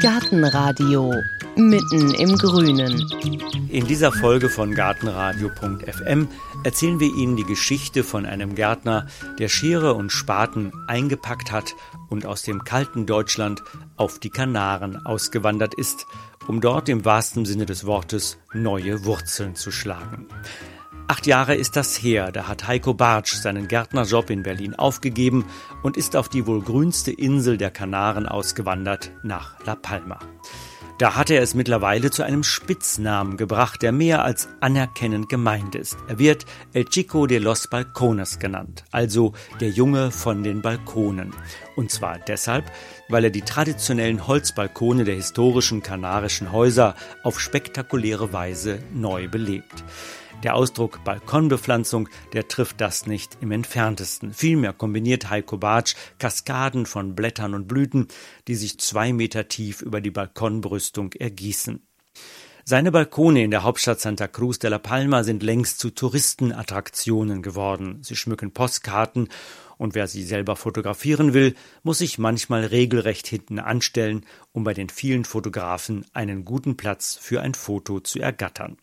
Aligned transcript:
Gartenradio 0.00 1.12
mitten 1.56 2.14
im 2.14 2.36
Grünen. 2.38 3.06
In 3.68 3.86
dieser 3.86 4.12
Folge 4.12 4.48
von 4.48 4.74
Gartenradio.fm 4.74 6.26
erzählen 6.64 7.00
wir 7.00 7.14
Ihnen 7.14 7.36
die 7.36 7.44
Geschichte 7.44 8.02
von 8.02 8.24
einem 8.24 8.54
Gärtner, 8.54 9.08
der 9.38 9.48
Schere 9.48 9.92
und 9.92 10.10
Spaten 10.10 10.72
eingepackt 10.86 11.52
hat 11.52 11.74
und 12.08 12.24
aus 12.24 12.42
dem 12.42 12.64
kalten 12.64 13.04
Deutschland 13.04 13.62
auf 13.96 14.18
die 14.18 14.30
Kanaren 14.30 15.04
ausgewandert 15.04 15.74
ist, 15.74 16.06
um 16.48 16.62
dort 16.62 16.88
im 16.88 17.04
wahrsten 17.04 17.44
Sinne 17.44 17.66
des 17.66 17.84
Wortes 17.84 18.38
neue 18.54 19.04
Wurzeln 19.04 19.54
zu 19.54 19.70
schlagen. 19.70 20.26
Acht 21.10 21.26
Jahre 21.26 21.56
ist 21.56 21.74
das 21.74 22.00
her, 22.00 22.30
da 22.30 22.46
hat 22.46 22.68
Heiko 22.68 22.94
Bartsch 22.94 23.34
seinen 23.34 23.66
Gärtnerjob 23.66 24.30
in 24.30 24.44
Berlin 24.44 24.76
aufgegeben 24.76 25.44
und 25.82 25.96
ist 25.96 26.14
auf 26.14 26.28
die 26.28 26.46
wohl 26.46 26.62
grünste 26.62 27.10
Insel 27.10 27.56
der 27.56 27.72
Kanaren 27.72 28.26
ausgewandert, 28.26 29.10
nach 29.24 29.56
La 29.66 29.74
Palma. 29.74 30.20
Da 30.98 31.16
hat 31.16 31.30
er 31.30 31.42
es 31.42 31.54
mittlerweile 31.54 32.12
zu 32.12 32.22
einem 32.22 32.44
Spitznamen 32.44 33.36
gebracht, 33.36 33.82
der 33.82 33.90
mehr 33.90 34.22
als 34.22 34.50
anerkennend 34.60 35.28
gemeint 35.28 35.74
ist. 35.74 35.96
Er 36.06 36.20
wird 36.20 36.46
El 36.74 36.84
Chico 36.84 37.26
de 37.26 37.38
los 37.38 37.66
Balcones 37.66 38.38
genannt, 38.38 38.84
also 38.92 39.32
der 39.58 39.70
Junge 39.70 40.12
von 40.12 40.44
den 40.44 40.62
Balkonen. 40.62 41.34
Und 41.74 41.90
zwar 41.90 42.20
deshalb, 42.20 42.70
weil 43.08 43.24
er 43.24 43.30
die 43.30 43.42
traditionellen 43.42 44.28
Holzbalkone 44.28 45.02
der 45.02 45.16
historischen 45.16 45.82
kanarischen 45.82 46.52
Häuser 46.52 46.94
auf 47.24 47.40
spektakuläre 47.40 48.32
Weise 48.32 48.78
neu 48.94 49.26
belebt. 49.26 49.82
Der 50.42 50.54
Ausdruck 50.54 51.04
Balkonbepflanzung, 51.04 52.08
der 52.32 52.48
trifft 52.48 52.80
das 52.80 53.06
nicht 53.06 53.36
im 53.42 53.52
entferntesten. 53.52 54.32
Vielmehr 54.32 54.72
kombiniert 54.72 55.28
Heiko 55.28 55.58
Bartsch 55.58 55.94
Kaskaden 56.18 56.86
von 56.86 57.14
Blättern 57.14 57.52
und 57.52 57.68
Blüten, 57.68 58.08
die 58.48 58.54
sich 58.54 58.78
zwei 58.80 59.12
Meter 59.12 59.48
tief 59.48 59.82
über 59.82 60.00
die 60.00 60.10
Balkonbrüstung 60.10 61.12
ergießen. 61.12 61.82
Seine 62.64 62.90
Balkone 62.90 63.44
in 63.44 63.50
der 63.50 63.64
Hauptstadt 63.64 64.00
Santa 64.00 64.28
Cruz 64.28 64.58
de 64.58 64.70
la 64.70 64.78
Palma 64.78 65.24
sind 65.24 65.42
längst 65.42 65.78
zu 65.78 65.90
Touristenattraktionen 65.90 67.42
geworden. 67.42 67.98
Sie 68.02 68.16
schmücken 68.16 68.52
Postkarten 68.52 69.28
und 69.76 69.94
wer 69.94 70.06
sie 70.06 70.22
selber 70.22 70.56
fotografieren 70.56 71.34
will, 71.34 71.54
muss 71.82 71.98
sich 71.98 72.18
manchmal 72.18 72.64
regelrecht 72.64 73.26
hinten 73.26 73.58
anstellen, 73.58 74.24
um 74.52 74.64
bei 74.64 74.72
den 74.72 74.88
vielen 74.88 75.26
Fotografen 75.26 76.06
einen 76.14 76.46
guten 76.46 76.78
Platz 76.78 77.18
für 77.20 77.42
ein 77.42 77.52
Foto 77.52 78.00
zu 78.00 78.20
ergattern. 78.20 78.78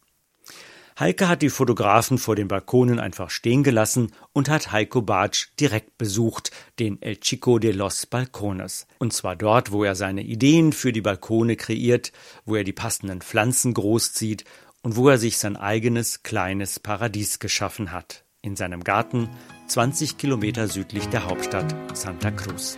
Heike 1.00 1.28
hat 1.28 1.44
die 1.44 1.52
Fotografen 1.52 2.18
vor 2.18 2.36
den 2.36 2.48
Balkonen 2.48 3.00
einfach 3.00 3.30
stehen 3.30 3.62
gelassen 3.62 4.12
und 4.34 4.50
hat 4.50 4.72
Heiko 4.72 5.04
Bartsch 5.04 5.50
direkt 5.60 6.00
besucht, 6.00 6.50
den 6.80 7.00
El 7.04 7.20
Chico 7.20 7.60
de 7.60 7.72
los 7.72 8.08
Balcones. 8.08 8.88
Und 8.98 9.14
zwar 9.14 9.36
dort, 9.36 9.72
wo 9.72 9.84
er 9.84 9.94
seine 9.94 10.24
Ideen 10.24 10.74
für 10.74 10.92
die 10.92 11.02
Balkone 11.02 11.56
kreiert, 11.56 12.14
wo 12.46 12.56
er 12.56 12.64
die 12.64 12.74
passenden 12.74 13.22
Pflanzen 13.22 13.76
großzieht 13.76 14.46
und 14.82 14.96
wo 14.96 15.08
er 15.08 15.20
sich 15.20 15.38
sein 15.38 15.56
eigenes 15.56 16.24
kleines 16.24 16.80
Paradies 16.80 17.38
geschaffen 17.38 17.92
hat. 17.92 18.24
In 18.42 18.56
seinem 18.56 18.84
Garten 18.84 19.30
20 19.68 20.18
Kilometer 20.18 20.68
südlich 20.68 21.06
der 21.10 21.26
Hauptstadt 21.26 21.76
Santa 21.94 22.32
Cruz. 22.32 22.76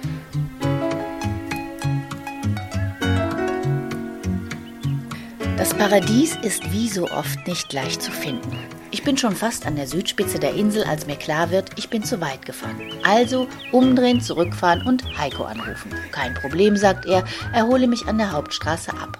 Das 5.59 5.73
Paradies 5.73 6.37
ist 6.41 6.71
wie 6.71 6.87
so 6.87 7.11
oft 7.11 7.45
nicht 7.45 7.73
leicht 7.73 8.01
zu 8.01 8.13
finden. 8.13 8.57
Ich 8.91 9.03
bin 9.03 9.17
schon 9.17 9.35
fast 9.35 9.67
an 9.67 9.75
der 9.75 9.87
Südspitze 9.87 10.39
der 10.39 10.53
Insel, 10.53 10.85
als 10.85 11.05
mir 11.05 11.17
klar 11.17 11.51
wird, 11.51 11.71
ich 11.75 11.89
bin 11.89 12.01
zu 12.01 12.21
weit 12.21 12.45
gefahren. 12.45 12.79
Also 13.03 13.45
umdrehen, 13.73 14.21
zurückfahren 14.21 14.87
und 14.87 15.03
Heiko 15.17 15.43
anrufen. 15.43 15.91
Kein 16.13 16.33
Problem, 16.33 16.77
sagt 16.77 17.05
er, 17.05 17.25
erhole 17.53 17.87
mich 17.87 18.07
an 18.07 18.17
der 18.17 18.31
Hauptstraße 18.31 18.91
ab. 18.93 19.19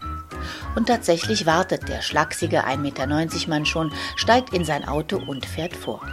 Und 0.78 0.88
tatsächlich 0.88 1.46
wartet 1.46 1.90
der 1.90 2.02
schlachsige 2.02 2.66
1,90 2.66 2.78
Meter 2.78 3.50
Mann 3.50 3.66
schon, 3.66 3.92
steigt 4.16 4.54
in 4.54 4.64
sein 4.64 4.88
Auto 4.88 5.18
und 5.18 5.46
fährt 5.46 5.76
vor. 5.76 6.08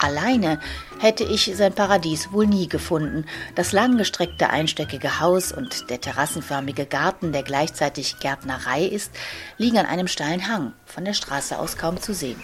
Alleine 0.00 0.58
hätte 0.98 1.24
ich 1.24 1.52
sein 1.54 1.74
Paradies 1.74 2.32
wohl 2.32 2.46
nie 2.46 2.68
gefunden. 2.68 3.26
Das 3.54 3.72
langgestreckte 3.72 4.48
einstöckige 4.48 5.20
Haus 5.20 5.52
und 5.52 5.90
der 5.90 6.00
terrassenförmige 6.00 6.86
Garten, 6.86 7.32
der 7.32 7.42
gleichzeitig 7.42 8.18
Gärtnerei 8.18 8.84
ist, 8.84 9.12
liegen 9.58 9.76
an 9.76 9.84
einem 9.84 10.08
steilen 10.08 10.48
Hang, 10.48 10.72
von 10.86 11.04
der 11.04 11.12
Straße 11.12 11.58
aus 11.58 11.76
kaum 11.76 12.00
zu 12.00 12.14
sehen. 12.14 12.42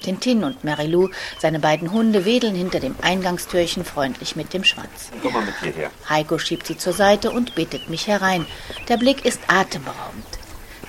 Tintin 0.00 0.44
und 0.44 0.64
Marilou, 0.64 1.10
seine 1.38 1.60
beiden 1.60 1.92
Hunde, 1.92 2.24
wedeln 2.24 2.54
hinter 2.54 2.80
dem 2.80 2.94
Eingangstürchen 3.02 3.84
freundlich 3.84 4.34
mit 4.34 4.54
dem 4.54 4.64
Schwanz. 4.64 5.10
Komm 5.22 5.34
mal 5.34 5.44
mit 5.44 5.58
hierher. 5.60 5.90
Heiko 6.08 6.38
schiebt 6.38 6.66
sie 6.66 6.78
zur 6.78 6.94
Seite 6.94 7.30
und 7.30 7.54
bittet 7.54 7.90
mich 7.90 8.06
herein. 8.06 8.46
Der 8.88 8.96
Blick 8.96 9.24
ist 9.26 9.40
atemberaubend. 9.48 10.24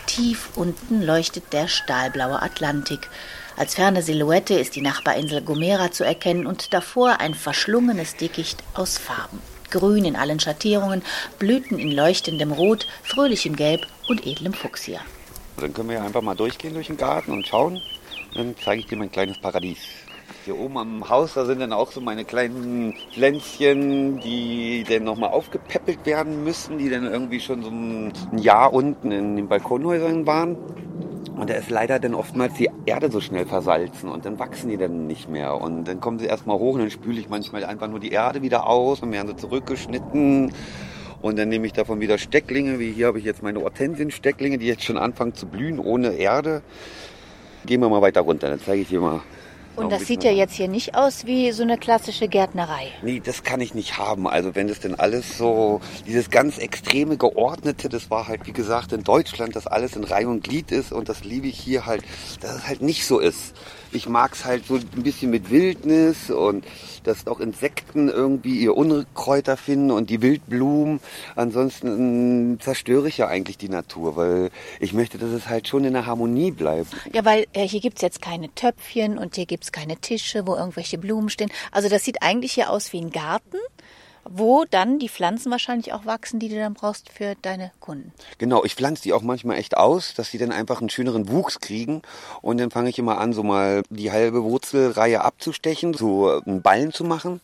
Tief 0.05 0.49
unten 0.55 1.01
leuchtet 1.01 1.51
der 1.51 1.67
stahlblaue 1.67 2.41
Atlantik. 2.41 3.09
Als 3.57 3.75
ferne 3.75 4.01
Silhouette 4.01 4.55
ist 4.55 4.75
die 4.75 4.81
Nachbarinsel 4.81 5.41
Gomera 5.41 5.89
zu 5.89 6.03
erkennen 6.03 6.45
und 6.45 6.73
davor 6.73 7.21
ein 7.21 7.33
verschlungenes 7.33 8.17
Dickicht 8.17 8.61
aus 8.73 8.97
Farben. 8.97 9.39
Grün 9.71 10.03
in 10.03 10.17
allen 10.17 10.41
Schattierungen, 10.41 11.01
Blüten 11.39 11.79
in 11.79 11.91
leuchtendem 11.91 12.51
Rot, 12.51 12.85
fröhlichem 13.03 13.55
Gelb 13.55 13.87
und 14.09 14.27
edlem 14.27 14.51
Fuchsia. 14.51 14.99
Dann 15.57 15.73
können 15.73 15.87
wir 15.87 16.03
einfach 16.03 16.21
mal 16.21 16.35
durchgehen 16.35 16.73
durch 16.73 16.87
den 16.87 16.97
Garten 16.97 17.31
und 17.31 17.47
schauen. 17.47 17.81
Dann 18.33 18.55
zeige 18.61 18.81
ich 18.81 18.87
dir 18.87 18.97
mein 18.97 19.11
kleines 19.11 19.39
Paradies. 19.39 19.79
Hier 20.43 20.59
oben 20.59 20.77
am 20.77 21.09
Haus, 21.09 21.35
da 21.35 21.45
sind 21.45 21.61
dann 21.61 21.71
auch 21.71 21.93
so 21.93 22.01
meine 22.01 22.25
kleinen 22.25 22.93
Pflänzchen, 23.13 24.19
die 24.19 24.83
dann 24.83 25.05
nochmal 25.05 25.29
aufgepäppelt 25.29 26.05
werden 26.05 26.43
müssen, 26.43 26.77
die 26.77 26.89
dann 26.89 27.05
irgendwie 27.05 27.39
schon 27.39 27.63
so 27.63 27.69
ein 27.69 28.37
Jahr 28.37 28.73
unten 28.73 29.11
in 29.11 29.37
den 29.37 29.47
Balkonhäusern 29.47 30.27
waren. 30.27 30.57
Und 31.35 31.49
da 31.49 31.55
ist 31.55 31.69
leider 31.69 31.99
dann 31.99 32.15
oftmals 32.15 32.53
die 32.53 32.69
Erde 32.85 33.11
so 33.11 33.19
schnell 33.19 33.45
versalzen 33.45 34.09
und 34.09 34.25
dann 34.25 34.39
wachsen 34.39 34.69
die 34.69 34.77
dann 34.77 35.05
nicht 35.05 35.29
mehr. 35.29 35.59
Und 35.59 35.85
dann 35.85 35.99
kommen 35.99 36.17
sie 36.17 36.25
erstmal 36.25 36.57
hoch 36.57 36.75
und 36.75 36.79
dann 36.79 36.91
spüle 36.91 37.19
ich 37.19 37.27
manchmal 37.27 37.65
einfach 37.65 37.89
nur 37.89 37.99
die 37.99 38.11
Erde 38.11 38.41
wieder 38.41 38.67
aus 38.67 39.01
und 39.01 39.11
werden 39.11 39.27
sie 39.27 39.35
zurückgeschnitten. 39.35 40.53
Und 41.21 41.39
dann 41.39 41.49
nehme 41.49 41.65
ich 41.67 41.73
davon 41.73 41.99
wieder 41.99 42.17
Stecklinge, 42.17 42.79
wie 42.79 42.91
hier 42.91 43.07
habe 43.07 43.19
ich 43.19 43.25
jetzt 43.25 43.43
meine 43.43 43.59
Hortensienstecklinge, 43.61 44.57
die 44.57 44.67
jetzt 44.67 44.83
schon 44.83 44.97
anfangen 44.97 45.33
zu 45.33 45.47
blühen 45.47 45.79
ohne 45.79 46.13
Erde. 46.13 46.61
Gehen 47.65 47.81
wir 47.81 47.89
mal 47.89 48.01
weiter 48.01 48.21
runter, 48.21 48.49
dann 48.49 48.59
zeige 48.59 48.83
ich 48.83 48.89
dir 48.89 49.01
mal 49.01 49.21
und 49.75 49.91
das 49.91 50.05
sieht 50.05 50.23
ja 50.23 50.31
jetzt 50.31 50.53
hier 50.53 50.67
nicht 50.67 50.95
aus 50.95 51.25
wie 51.25 51.51
so 51.51 51.63
eine 51.63 51.77
klassische 51.77 52.27
Gärtnerei. 52.27 52.91
Nee, 53.01 53.21
das 53.23 53.43
kann 53.43 53.61
ich 53.61 53.73
nicht 53.73 53.97
haben. 53.97 54.27
Also 54.27 54.55
wenn 54.55 54.67
das 54.67 54.79
denn 54.79 54.95
alles 54.95 55.37
so, 55.37 55.81
dieses 56.07 56.29
ganz 56.29 56.57
extreme 56.57 57.17
Geordnete, 57.17 57.89
das 57.89 58.09
war 58.09 58.27
halt, 58.27 58.45
wie 58.47 58.53
gesagt, 58.53 58.91
in 58.93 59.03
Deutschland, 59.03 59.55
dass 59.55 59.67
alles 59.67 59.95
in 59.95 60.03
Reihe 60.03 60.27
und 60.27 60.43
Glied 60.43 60.71
ist 60.71 60.91
und 60.91 61.09
das 61.09 61.23
liebe 61.23 61.47
ich 61.47 61.59
hier 61.59 61.85
halt, 61.85 62.03
dass 62.41 62.55
es 62.55 62.67
halt 62.67 62.81
nicht 62.81 63.05
so 63.05 63.19
ist. 63.19 63.53
Ich 63.91 64.07
mag 64.09 64.33
es 64.33 64.45
halt 64.45 64.65
so 64.65 64.75
ein 64.75 65.03
bisschen 65.03 65.31
mit 65.31 65.49
Wildnis 65.51 66.29
und 66.29 66.65
dass 67.07 67.27
auch 67.27 67.39
Insekten 67.39 68.09
irgendwie 68.09 68.59
ihr 68.59 68.75
Unkräuter 68.75 69.57
finden 69.57 69.91
und 69.91 70.09
die 70.09 70.21
Wildblumen. 70.21 70.99
Ansonsten 71.35 72.59
zerstöre 72.59 73.07
ich 73.07 73.17
ja 73.17 73.27
eigentlich 73.27 73.57
die 73.57 73.69
Natur, 73.69 74.15
weil 74.15 74.49
ich 74.79 74.93
möchte, 74.93 75.17
dass 75.17 75.31
es 75.31 75.47
halt 75.47 75.67
schon 75.67 75.83
in 75.83 75.93
der 75.93 76.05
Harmonie 76.05 76.51
bleibt. 76.51 76.93
Ja, 77.13 77.25
weil 77.25 77.45
äh, 77.53 77.67
hier 77.67 77.79
gibt's 77.79 78.01
jetzt 78.01 78.21
keine 78.21 78.53
Töpfchen 78.53 79.17
und 79.17 79.35
hier 79.35 79.45
gibt's 79.45 79.71
keine 79.71 79.97
Tische, 79.97 80.47
wo 80.47 80.55
irgendwelche 80.55 80.97
Blumen 80.97 81.29
stehen. 81.29 81.51
Also 81.71 81.89
das 81.89 82.03
sieht 82.03 82.21
eigentlich 82.21 82.53
hier 82.53 82.69
aus 82.69 82.93
wie 82.93 83.01
ein 83.01 83.11
Garten 83.11 83.57
wo 84.27 84.65
dann 84.69 84.99
die 84.99 85.09
Pflanzen 85.09 85.51
wahrscheinlich 85.51 85.93
auch 85.93 86.05
wachsen, 86.05 86.39
die 86.39 86.49
du 86.49 86.55
dann 86.55 86.73
brauchst 86.73 87.09
für 87.09 87.35
deine 87.41 87.71
Kunden. 87.79 88.11
Genau, 88.37 88.63
ich 88.63 88.75
pflanze 88.75 89.03
die 89.03 89.13
auch 89.13 89.21
manchmal 89.21 89.57
echt 89.57 89.77
aus, 89.77 90.13
dass 90.15 90.31
sie 90.31 90.37
dann 90.37 90.51
einfach 90.51 90.79
einen 90.79 90.89
schöneren 90.89 91.29
Wuchs 91.29 91.59
kriegen. 91.59 92.01
Und 92.41 92.57
dann 92.57 92.71
fange 92.71 92.89
ich 92.89 92.99
immer 92.99 93.19
an, 93.19 93.33
so 93.33 93.43
mal 93.43 93.83
die 93.89 94.11
halbe 94.11 94.43
Wurzelreihe 94.43 95.23
abzustechen, 95.23 95.93
so 95.93 96.41
einen 96.45 96.61
Ballen 96.61 96.91
zu 96.91 97.03
machen. 97.03 97.39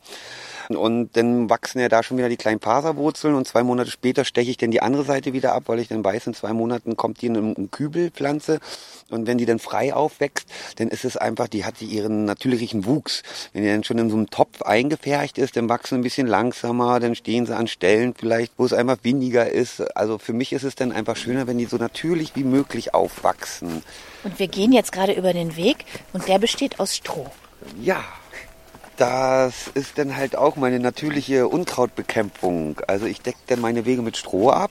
Und 0.75 1.15
dann 1.17 1.49
wachsen 1.49 1.79
ja 1.79 1.89
da 1.89 2.03
schon 2.03 2.17
wieder 2.17 2.29
die 2.29 2.37
kleinen 2.37 2.59
Faserwurzeln 2.59 3.35
und 3.35 3.47
zwei 3.47 3.63
Monate 3.63 3.91
später 3.91 4.25
steche 4.25 4.51
ich 4.51 4.57
dann 4.57 4.71
die 4.71 4.81
andere 4.81 5.03
Seite 5.03 5.33
wieder 5.33 5.53
ab, 5.53 5.63
weil 5.67 5.79
ich 5.79 5.87
dann 5.87 6.03
weiß, 6.03 6.27
in 6.27 6.33
zwei 6.33 6.53
Monaten 6.53 6.97
kommt 6.97 7.21
die 7.21 7.27
in 7.27 7.37
einem 7.37 7.71
Kübelpflanze. 7.71 8.59
Und 9.09 9.27
wenn 9.27 9.37
die 9.37 9.45
dann 9.45 9.59
frei 9.59 9.93
aufwächst, 9.93 10.47
dann 10.77 10.87
ist 10.87 11.03
es 11.05 11.17
einfach, 11.17 11.47
die 11.47 11.65
hat 11.65 11.77
sie 11.77 11.85
ihren 11.85 12.25
natürlichen 12.25 12.85
Wuchs. 12.85 13.23
Wenn 13.53 13.63
die 13.63 13.69
dann 13.69 13.83
schon 13.83 13.97
in 13.97 14.09
so 14.09 14.15
einem 14.15 14.29
Topf 14.29 14.61
eingefärcht 14.61 15.37
ist, 15.37 15.57
dann 15.57 15.67
wachsen 15.69 15.95
ein 15.95 16.01
bisschen 16.01 16.27
langsamer, 16.27 16.99
dann 16.99 17.15
stehen 17.15 17.45
sie 17.45 17.55
an 17.55 17.67
Stellen 17.67 18.13
vielleicht, 18.17 18.53
wo 18.57 18.65
es 18.65 18.73
einfach 18.73 18.97
windiger 19.03 19.49
ist. 19.49 19.81
Also 19.97 20.17
für 20.17 20.33
mich 20.33 20.53
ist 20.53 20.63
es 20.63 20.75
dann 20.75 20.91
einfach 20.91 21.17
schöner, 21.17 21.47
wenn 21.47 21.57
die 21.57 21.65
so 21.65 21.77
natürlich 21.77 22.35
wie 22.35 22.43
möglich 22.43 22.93
aufwachsen. 22.93 23.83
Und 24.23 24.39
wir 24.39 24.47
gehen 24.47 24.71
jetzt 24.71 24.91
gerade 24.91 25.13
über 25.13 25.33
den 25.33 25.55
Weg 25.55 25.85
und 26.13 26.27
der 26.27 26.39
besteht 26.39 26.79
aus 26.79 26.95
Stroh. 26.95 27.27
Ja, 27.81 28.03
das 29.01 29.67
ist 29.73 29.97
dann 29.97 30.15
halt 30.15 30.35
auch 30.35 30.57
meine 30.57 30.79
natürliche 30.79 31.47
Unkrautbekämpfung. 31.47 32.79
Also 32.85 33.07
ich 33.07 33.19
decke 33.19 33.39
dann 33.47 33.59
meine 33.59 33.85
Wege 33.85 34.03
mit 34.03 34.15
Stroh 34.15 34.51
ab. 34.51 34.69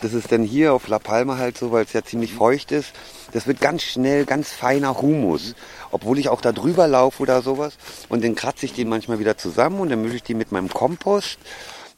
Das 0.00 0.14
ist 0.14 0.32
dann 0.32 0.44
hier 0.44 0.72
auf 0.72 0.88
La 0.88 0.98
Palma 0.98 1.36
halt 1.36 1.58
so, 1.58 1.70
weil 1.70 1.84
es 1.84 1.92
ja 1.92 2.02
ziemlich 2.02 2.32
feucht 2.32 2.72
ist. 2.72 2.94
Das 3.32 3.46
wird 3.46 3.60
ganz 3.60 3.82
schnell 3.82 4.24
ganz 4.24 4.50
feiner 4.50 5.02
Humus. 5.02 5.54
Obwohl 5.90 6.18
ich 6.18 6.30
auch 6.30 6.40
da 6.40 6.52
drüber 6.52 6.88
laufe 6.88 7.22
oder 7.22 7.42
sowas. 7.42 7.76
Und 8.08 8.24
dann 8.24 8.34
kratze 8.34 8.64
ich 8.64 8.72
den 8.72 8.88
manchmal 8.88 9.18
wieder 9.18 9.36
zusammen 9.36 9.78
und 9.80 9.90
dann 9.90 10.00
mische 10.00 10.16
ich 10.16 10.22
die 10.22 10.32
mit 10.32 10.50
meinem 10.50 10.70
Kompost. 10.70 11.38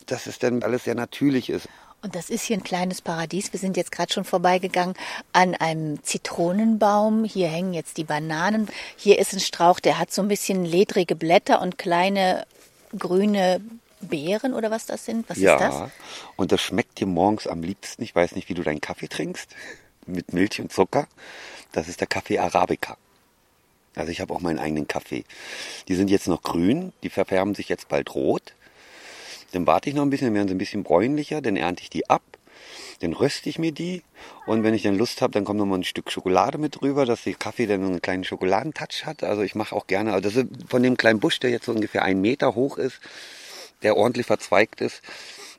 dass 0.06 0.26
es 0.26 0.38
dann 0.38 0.62
alles 0.62 0.84
sehr 0.84 0.94
natürlich 0.94 1.50
ist. 1.50 1.68
Und 2.02 2.14
das 2.14 2.30
ist 2.30 2.44
hier 2.44 2.56
ein 2.56 2.62
kleines 2.62 3.02
Paradies. 3.02 3.52
Wir 3.52 3.58
sind 3.58 3.76
jetzt 3.76 3.90
gerade 3.90 4.12
schon 4.12 4.24
vorbeigegangen 4.24 4.94
an 5.32 5.54
einem 5.54 6.02
Zitronenbaum. 6.04 7.24
Hier 7.24 7.48
hängen 7.48 7.74
jetzt 7.74 7.96
die 7.96 8.04
Bananen. 8.04 8.68
Hier 8.96 9.18
ist 9.18 9.32
ein 9.32 9.40
Strauch, 9.40 9.80
der 9.80 9.98
hat 9.98 10.12
so 10.12 10.22
ein 10.22 10.28
bisschen 10.28 10.64
ledrige 10.64 11.16
Blätter 11.16 11.60
und 11.60 11.78
kleine 11.78 12.46
grüne 12.96 13.60
Beeren 14.00 14.54
oder 14.54 14.70
was 14.70 14.86
das 14.86 15.04
sind. 15.04 15.28
Was 15.28 15.38
ja, 15.38 15.54
ist 15.54 15.60
das? 15.62 15.90
und 16.36 16.52
das 16.52 16.60
schmeckt 16.60 17.00
dir 17.00 17.06
morgens 17.06 17.46
am 17.46 17.62
liebsten. 17.62 18.02
Ich 18.02 18.14
weiß 18.14 18.34
nicht, 18.36 18.48
wie 18.48 18.54
du 18.54 18.62
deinen 18.62 18.80
Kaffee 18.80 19.08
trinkst. 19.08 19.50
Mit 20.06 20.32
Milch 20.32 20.60
und 20.60 20.72
Zucker. 20.72 21.08
Das 21.72 21.88
ist 21.88 22.00
der 22.00 22.06
Kaffee 22.06 22.38
Arabica. 22.38 22.96
Also 23.96 24.12
ich 24.12 24.20
habe 24.20 24.32
auch 24.32 24.40
meinen 24.40 24.58
eigenen 24.58 24.86
Kaffee. 24.86 25.24
Die 25.88 25.96
sind 25.96 26.10
jetzt 26.10 26.28
noch 26.28 26.42
grün, 26.42 26.92
die 27.02 27.10
verfärben 27.10 27.54
sich 27.54 27.68
jetzt 27.68 27.88
bald 27.88 28.14
rot. 28.14 28.52
Dann 29.56 29.66
warte 29.66 29.88
ich 29.88 29.96
noch 29.96 30.02
ein 30.02 30.10
bisschen, 30.10 30.26
dann 30.26 30.34
werden 30.34 30.48
sie 30.48 30.54
ein 30.54 30.58
bisschen 30.58 30.82
bräunlicher, 30.82 31.40
dann 31.40 31.56
ernte 31.56 31.82
ich 31.82 31.88
die 31.88 32.10
ab, 32.10 32.20
dann 33.00 33.14
röste 33.14 33.48
ich 33.48 33.58
mir 33.58 33.72
die 33.72 34.02
und 34.44 34.64
wenn 34.64 34.74
ich 34.74 34.82
dann 34.82 34.98
Lust 34.98 35.22
habe, 35.22 35.32
dann 35.32 35.46
kommt 35.46 35.58
noch 35.58 35.64
mal 35.64 35.78
ein 35.78 35.84
Stück 35.84 36.12
Schokolade 36.12 36.58
mit 36.58 36.78
drüber, 36.78 37.06
dass 37.06 37.22
der 37.22 37.32
Kaffee 37.32 37.66
dann 37.66 37.82
einen 37.82 38.02
kleinen 38.02 38.24
Schokoladentouch 38.24 39.06
hat. 39.06 39.24
Also 39.24 39.40
ich 39.40 39.54
mache 39.54 39.74
auch 39.74 39.86
gerne, 39.86 40.12
also 40.12 40.28
das 40.28 40.36
ist 40.36 40.48
von 40.68 40.82
dem 40.82 40.98
kleinen 40.98 41.20
Busch, 41.20 41.40
der 41.40 41.48
jetzt 41.48 41.64
so 41.64 41.72
ungefähr 41.72 42.02
einen 42.02 42.20
Meter 42.20 42.54
hoch 42.54 42.76
ist, 42.76 43.00
der 43.82 43.96
ordentlich 43.96 44.26
verzweigt 44.26 44.82
ist, 44.82 45.00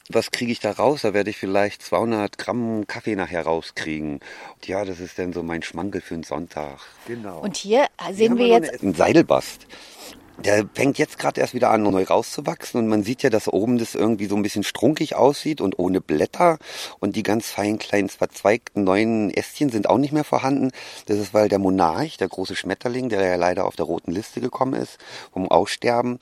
was 0.09 0.29
kriege 0.29 0.51
ich 0.51 0.59
da 0.59 0.71
raus? 0.71 1.01
Da 1.01 1.15
werde 1.15 1.31
ich 1.31 1.37
vielleicht 1.37 1.81
200 1.81 2.37
Gramm 2.37 2.85
Kaffee 2.85 3.15
nachher 3.15 3.41
rauskriegen. 3.41 4.19
Und 4.55 4.67
ja, 4.67 4.85
das 4.85 4.99
ist 4.99 5.17
dann 5.17 5.33
so 5.33 5.41
mein 5.41 5.63
Schmankel 5.63 6.01
für 6.01 6.13
den 6.13 6.23
Sonntag. 6.23 6.79
Genau. 7.07 7.39
Und 7.41 7.57
hier 7.57 7.87
sehen 8.13 8.37
wir 8.37 8.47
jetzt... 8.47 8.83
Ein 8.83 8.93
Seidelbast. 8.93 9.65
Der 10.45 10.65
fängt 10.73 10.99
jetzt 10.99 11.17
gerade 11.17 11.41
erst 11.41 11.55
wieder 11.55 11.71
an, 11.71 11.81
neu 11.81 12.03
rauszuwachsen 12.03 12.79
und 12.79 12.87
man 12.87 13.01
sieht 13.01 13.23
ja, 13.23 13.31
dass 13.31 13.47
oben 13.47 13.79
das 13.79 13.95
irgendwie 13.95 14.27
so 14.27 14.35
ein 14.35 14.43
bisschen 14.43 14.63
strunkig 14.63 15.15
aussieht 15.15 15.61
und 15.61 15.79
ohne 15.79 15.99
Blätter 15.99 16.59
und 16.99 17.15
die 17.15 17.23
ganz 17.23 17.49
feinen 17.49 17.79
kleinen 17.79 18.09
verzweigten 18.09 18.83
neuen 18.83 19.31
Ästchen 19.31 19.69
sind 19.69 19.89
auch 19.89 19.97
nicht 19.97 20.13
mehr 20.13 20.23
vorhanden. 20.23 20.69
Das 21.07 21.17
ist, 21.17 21.33
weil 21.33 21.49
der 21.49 21.57
Monarch, 21.57 22.17
der 22.17 22.27
große 22.27 22.55
Schmetterling, 22.55 23.09
der 23.09 23.25
ja 23.25 23.35
leider 23.35 23.65
auf 23.65 23.75
der 23.75 23.85
roten 23.85 24.11
Liste 24.11 24.39
gekommen 24.39 24.73
ist, 24.73 24.99
vom 25.33 25.49
Aussterben, 25.49 26.19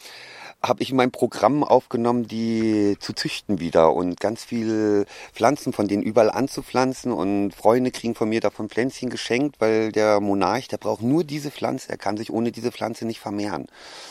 habe 0.67 0.83
ich 0.83 0.91
in 0.91 0.97
mein 0.97 1.11
Programm 1.11 1.63
aufgenommen, 1.63 2.27
die 2.27 2.97
zu 2.99 3.13
züchten 3.13 3.59
wieder 3.59 3.93
und 3.93 4.19
ganz 4.19 4.43
viele 4.43 5.05
Pflanzen 5.33 5.73
von 5.73 5.87
denen 5.87 6.03
überall 6.03 6.31
anzupflanzen 6.31 7.11
und 7.11 7.51
Freunde 7.53 7.91
kriegen 7.91 8.15
von 8.15 8.29
mir 8.29 8.41
davon 8.41 8.69
Pflänzchen 8.69 9.09
geschenkt, 9.09 9.57
weil 9.59 9.91
der 9.91 10.19
Monarch, 10.19 10.67
der 10.67 10.77
braucht 10.77 11.01
nur 11.01 11.23
diese 11.23 11.51
Pflanze, 11.51 11.89
er 11.89 11.97
kann 11.97 12.17
sich 12.17 12.31
ohne 12.31 12.51
diese 12.51 12.71
Pflanze 12.71 13.05
nicht 13.05 13.19
vermehren. 13.19 13.67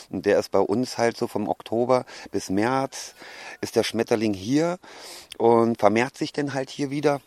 Und 0.09 0.25
der 0.25 0.39
ist 0.39 0.51
bei 0.51 0.59
uns 0.59 0.97
halt 0.97 1.17
so 1.17 1.27
vom 1.27 1.47
Oktober 1.47 2.05
bis 2.31 2.49
März 2.49 3.15
ist 3.61 3.75
der 3.75 3.83
Schmetterling 3.83 4.33
hier 4.33 4.77
und 5.37 5.79
vermehrt 5.79 6.17
sich 6.17 6.33
dann 6.33 6.53
halt 6.53 6.69
hier 6.69 6.89
wieder. 6.89 7.21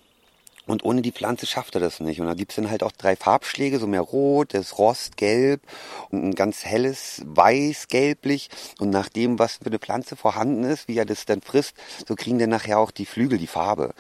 Und 0.69 0.85
ohne 0.85 1.01
die 1.01 1.13
Pflanze 1.13 1.47
schafft 1.47 1.75
er 1.75 1.81
das 1.81 1.99
nicht. 1.99 2.21
Und 2.21 2.27
da 2.27 2.35
gibt's 2.35 2.57
dann 2.57 2.71
halt 2.71 2.83
auch 2.83 2.93
drei 2.93 3.17
Farbschläge, 3.17 3.79
so 3.79 3.87
mehr 3.87 4.03
rot, 4.03 4.53
das 4.53 4.79
Rost, 4.79 5.17
gelb 5.17 5.63
und 6.11 6.23
ein 6.23 6.35
ganz 6.35 6.65
helles 6.65 7.23
Weiß, 7.25 7.89
gelblich. 7.89 8.51
Und 8.79 8.91
nach 8.91 9.09
dem, 9.09 9.39
was 9.39 9.57
für 9.57 9.67
eine 9.67 9.79
Pflanze 9.79 10.15
vorhanden 10.15 10.65
ist, 10.65 10.87
wie 10.87 10.99
er 10.99 11.07
das 11.07 11.25
dann 11.25 11.41
frisst, 11.41 11.75
so 12.07 12.15
kriegen 12.15 12.39
dann 12.39 12.51
nachher 12.51 12.79
auch 12.79 12.91
die 12.91 13.07
Flügel 13.07 13.39
die 13.39 13.47
Farbe. 13.47 13.95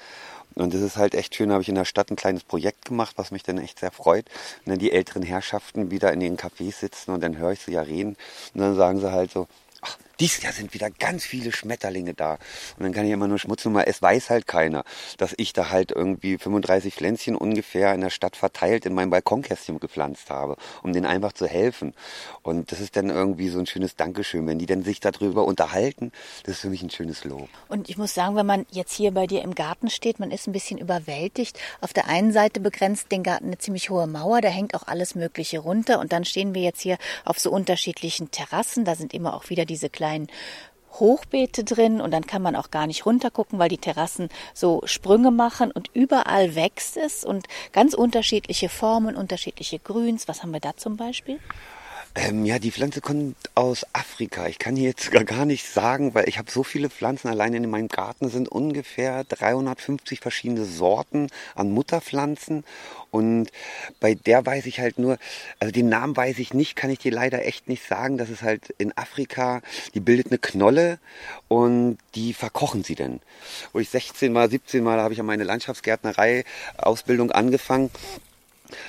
Und 0.56 0.74
das 0.74 0.82
ist 0.82 0.96
halt 0.96 1.14
echt 1.14 1.34
schön, 1.34 1.48
da 1.48 1.54
habe 1.54 1.62
ich 1.62 1.68
in 1.68 1.74
der 1.74 1.84
Stadt 1.84 2.10
ein 2.10 2.16
kleines 2.16 2.44
Projekt 2.44 2.84
gemacht, 2.84 3.14
was 3.16 3.30
mich 3.30 3.44
dann 3.44 3.58
echt 3.58 3.78
sehr 3.78 3.92
freut. 3.92 4.26
Und 4.64 4.70
dann 4.70 4.78
die 4.78 4.92
älteren 4.92 5.22
Herrschaften 5.22 5.90
wieder 5.90 6.12
in 6.12 6.20
den 6.20 6.36
Cafés 6.36 6.80
sitzen 6.80 7.12
und 7.12 7.22
dann 7.22 7.38
höre 7.38 7.52
ich 7.52 7.60
sie 7.60 7.72
ja 7.72 7.82
reden. 7.82 8.16
Und 8.54 8.60
dann 8.60 8.76
sagen 8.76 9.00
sie 9.00 9.10
halt 9.10 9.30
so, 9.30 9.46
ach, 9.80 9.96
dieses 10.20 10.42
Jahr 10.42 10.52
sind 10.52 10.74
wieder 10.74 10.90
ganz 10.90 11.24
viele 11.24 11.52
Schmetterlinge 11.52 12.14
da. 12.14 12.38
Und 12.76 12.84
dann 12.84 12.92
kann 12.92 13.06
ich 13.06 13.12
immer 13.12 13.28
nur 13.28 13.38
schmutzen, 13.38 13.72
weil 13.74 13.84
es 13.86 14.02
weiß 14.02 14.30
halt 14.30 14.46
keiner, 14.46 14.84
dass 15.16 15.34
ich 15.36 15.52
da 15.52 15.70
halt 15.70 15.92
irgendwie 15.92 16.38
35 16.38 16.94
Pflänzchen 16.94 17.36
ungefähr 17.36 17.94
in 17.94 18.00
der 18.00 18.10
Stadt 18.10 18.36
verteilt 18.36 18.86
in 18.86 18.94
meinem 18.94 19.10
Balkonkästchen 19.10 19.78
gepflanzt 19.80 20.30
habe, 20.30 20.56
um 20.82 20.92
denen 20.92 21.06
einfach 21.06 21.32
zu 21.32 21.46
helfen. 21.46 21.94
Und 22.42 22.72
das 22.72 22.80
ist 22.80 22.96
dann 22.96 23.10
irgendwie 23.10 23.48
so 23.48 23.58
ein 23.58 23.66
schönes 23.66 23.96
Dankeschön. 23.96 24.46
Wenn 24.46 24.58
die 24.58 24.66
dann 24.66 24.82
sich 24.82 25.00
darüber 25.00 25.44
unterhalten, 25.44 26.12
das 26.44 26.56
ist 26.56 26.60
für 26.60 26.70
mich 26.70 26.82
ein 26.82 26.90
schönes 26.90 27.24
Lob. 27.24 27.48
Und 27.68 27.88
ich 27.88 27.96
muss 27.96 28.14
sagen, 28.14 28.34
wenn 28.36 28.46
man 28.46 28.66
jetzt 28.70 28.94
hier 28.94 29.12
bei 29.12 29.26
dir 29.26 29.42
im 29.42 29.54
Garten 29.54 29.90
steht, 29.90 30.18
man 30.18 30.30
ist 30.30 30.48
ein 30.48 30.52
bisschen 30.52 30.78
überwältigt. 30.78 31.58
Auf 31.80 31.92
der 31.92 32.08
einen 32.08 32.32
Seite 32.32 32.60
begrenzt 32.60 33.12
den 33.12 33.22
Garten 33.22 33.46
eine 33.46 33.58
ziemlich 33.58 33.90
hohe 33.90 34.06
Mauer, 34.06 34.40
da 34.40 34.48
hängt 34.48 34.74
auch 34.74 34.86
alles 34.86 35.14
Mögliche 35.14 35.60
runter. 35.60 36.00
Und 36.00 36.12
dann 36.12 36.24
stehen 36.24 36.54
wir 36.54 36.62
jetzt 36.62 36.80
hier 36.80 36.98
auf 37.24 37.38
so 37.38 37.50
unterschiedlichen 37.50 38.30
Terrassen. 38.30 38.84
Da 38.84 38.96
sind 38.96 39.14
immer 39.14 39.34
auch 39.34 39.48
wieder 39.50 39.64
diese 39.64 39.88
kleinen 39.88 40.07
kleinen 40.08 40.28
Hochbeete 40.92 41.64
drin 41.64 42.00
und 42.00 42.10
dann 42.12 42.26
kann 42.26 42.42
man 42.42 42.56
auch 42.56 42.70
gar 42.70 42.86
nicht 42.86 43.04
runtergucken, 43.04 43.58
weil 43.58 43.68
die 43.68 43.78
Terrassen 43.78 44.30
so 44.54 44.80
Sprünge 44.84 45.30
machen 45.30 45.70
und 45.70 45.90
überall 45.92 46.54
wächst 46.54 46.96
es 46.96 47.24
und 47.24 47.46
ganz 47.72 47.94
unterschiedliche 47.94 48.68
Formen, 48.68 49.14
unterschiedliche 49.14 49.78
Grüns. 49.78 50.26
Was 50.28 50.42
haben 50.42 50.52
wir 50.52 50.60
da 50.60 50.76
zum 50.76 50.96
Beispiel? 50.96 51.38
Ähm, 52.20 52.44
ja, 52.44 52.58
die 52.58 52.72
Pflanze 52.72 53.00
kommt 53.00 53.36
aus 53.54 53.86
Afrika. 53.92 54.48
Ich 54.48 54.58
kann 54.58 54.74
hier 54.74 54.88
jetzt 54.88 55.12
gar, 55.12 55.44
nicht 55.44 55.68
sagen, 55.68 56.16
weil 56.16 56.28
ich 56.28 56.36
habe 56.38 56.50
so 56.50 56.64
viele 56.64 56.90
Pflanzen. 56.90 57.28
Allein 57.28 57.54
in 57.54 57.70
meinem 57.70 57.86
Garten 57.86 58.28
sind 58.28 58.48
ungefähr 58.48 59.22
350 59.22 60.18
verschiedene 60.18 60.64
Sorten 60.64 61.28
an 61.54 61.70
Mutterpflanzen. 61.70 62.64
Und 63.12 63.52
bei 64.00 64.14
der 64.14 64.44
weiß 64.44 64.66
ich 64.66 64.80
halt 64.80 64.98
nur, 64.98 65.16
also 65.60 65.70
den 65.70 65.88
Namen 65.88 66.16
weiß 66.16 66.40
ich 66.40 66.52
nicht, 66.54 66.74
kann 66.74 66.90
ich 66.90 66.98
dir 66.98 67.12
leider 67.12 67.46
echt 67.46 67.68
nicht 67.68 67.86
sagen. 67.86 68.18
Das 68.18 68.30
ist 68.30 68.42
halt 68.42 68.70
in 68.78 68.96
Afrika, 68.98 69.62
die 69.94 70.00
bildet 70.00 70.26
eine 70.26 70.38
Knolle 70.38 70.98
und 71.46 71.98
die 72.16 72.34
verkochen 72.34 72.82
sie 72.82 72.96
denn. 72.96 73.20
Wo 73.72 73.78
ich 73.78 73.90
16 73.90 74.32
mal, 74.32 74.50
17 74.50 74.82
mal 74.82 75.00
habe 75.00 75.14
ich 75.14 75.20
an 75.20 75.26
meine 75.26 75.44
Landschaftsgärtnerei 75.44 76.44
Ausbildung 76.78 77.30
angefangen 77.30 77.90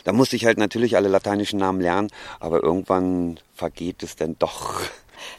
da 0.03 0.13
musste 0.13 0.35
ich 0.35 0.45
halt 0.45 0.57
natürlich 0.57 0.95
alle 0.95 1.09
lateinischen 1.09 1.59
Namen 1.59 1.81
lernen, 1.81 2.09
aber 2.39 2.63
irgendwann 2.63 3.39
vergeht 3.55 4.03
es 4.03 4.15
dann 4.15 4.35
doch. 4.39 4.81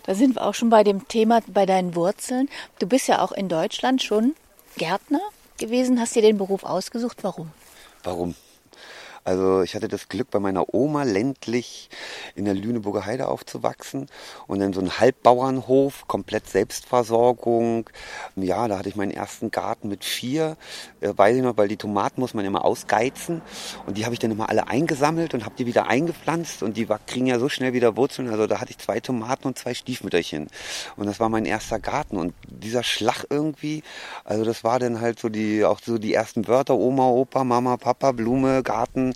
Da 0.04 0.14
sind 0.14 0.36
wir 0.36 0.42
auch 0.42 0.54
schon 0.54 0.70
bei 0.70 0.84
dem 0.84 1.08
Thema, 1.08 1.40
bei 1.46 1.66
deinen 1.66 1.94
Wurzeln. 1.94 2.48
Du 2.78 2.86
bist 2.86 3.08
ja 3.08 3.22
auch 3.22 3.32
in 3.32 3.48
Deutschland 3.48 4.02
schon 4.02 4.34
Gärtner 4.76 5.20
gewesen, 5.58 6.00
hast 6.00 6.14
dir 6.14 6.22
den 6.22 6.38
Beruf 6.38 6.64
ausgesucht. 6.64 7.18
Warum? 7.22 7.50
Warum? 8.02 8.34
Also 9.24 9.62
ich 9.62 9.74
hatte 9.74 9.88
das 9.88 10.08
Glück, 10.08 10.30
bei 10.30 10.38
meiner 10.38 10.72
Oma 10.74 11.02
ländlich 11.02 11.90
in 12.34 12.44
der 12.46 12.54
Lüneburger 12.54 13.04
Heide 13.04 13.28
aufzuwachsen 13.28 14.06
und 14.46 14.60
dann 14.60 14.72
so 14.72 14.80
ein 14.80 14.98
Halbbauernhof, 14.98 16.08
komplett 16.08 16.48
Selbstversorgung. 16.48 17.90
Ja, 18.36 18.66
da 18.68 18.78
hatte 18.78 18.88
ich 18.88 18.96
meinen 18.96 19.10
ersten 19.10 19.50
Garten 19.50 19.88
mit 19.88 20.04
vier, 20.04 20.56
äh, 21.00 21.12
weiß 21.14 21.36
ich 21.36 21.42
noch, 21.42 21.56
weil 21.56 21.68
die 21.68 21.76
Tomaten 21.76 22.20
muss 22.20 22.34
man 22.34 22.44
immer 22.44 22.64
ausgeizen 22.64 23.42
und 23.86 23.96
die 23.98 24.04
habe 24.04 24.14
ich 24.14 24.18
dann 24.18 24.30
immer 24.30 24.48
alle 24.48 24.68
eingesammelt 24.68 25.34
und 25.34 25.44
habe 25.44 25.54
die 25.58 25.66
wieder 25.66 25.86
eingepflanzt 25.86 26.62
und 26.62 26.76
die 26.76 26.86
kriegen 27.06 27.26
ja 27.26 27.38
so 27.38 27.48
schnell 27.48 27.72
wieder 27.72 27.96
Wurzeln. 27.96 28.28
Also 28.28 28.46
da 28.46 28.60
hatte 28.60 28.70
ich 28.70 28.78
zwei 28.78 29.00
Tomaten 29.00 29.46
und 29.46 29.58
zwei 29.58 29.74
Stiefmütterchen 29.74 30.48
und 30.96 31.06
das 31.06 31.20
war 31.20 31.28
mein 31.28 31.44
erster 31.44 31.78
Garten 31.78 32.16
und 32.16 32.34
dieser 32.48 32.82
Schlag 32.82 33.26
irgendwie, 33.28 33.82
also 34.24 34.44
das 34.44 34.64
war 34.64 34.78
dann 34.78 35.00
halt 35.00 35.18
so 35.18 35.28
die, 35.28 35.64
auch 35.64 35.80
so 35.84 35.98
die 35.98 36.14
ersten 36.14 36.48
Wörter, 36.48 36.74
Oma, 36.74 37.08
Opa, 37.08 37.44
Mama, 37.44 37.76
Papa, 37.76 38.12
Blume, 38.12 38.62
Garten, 38.62 39.09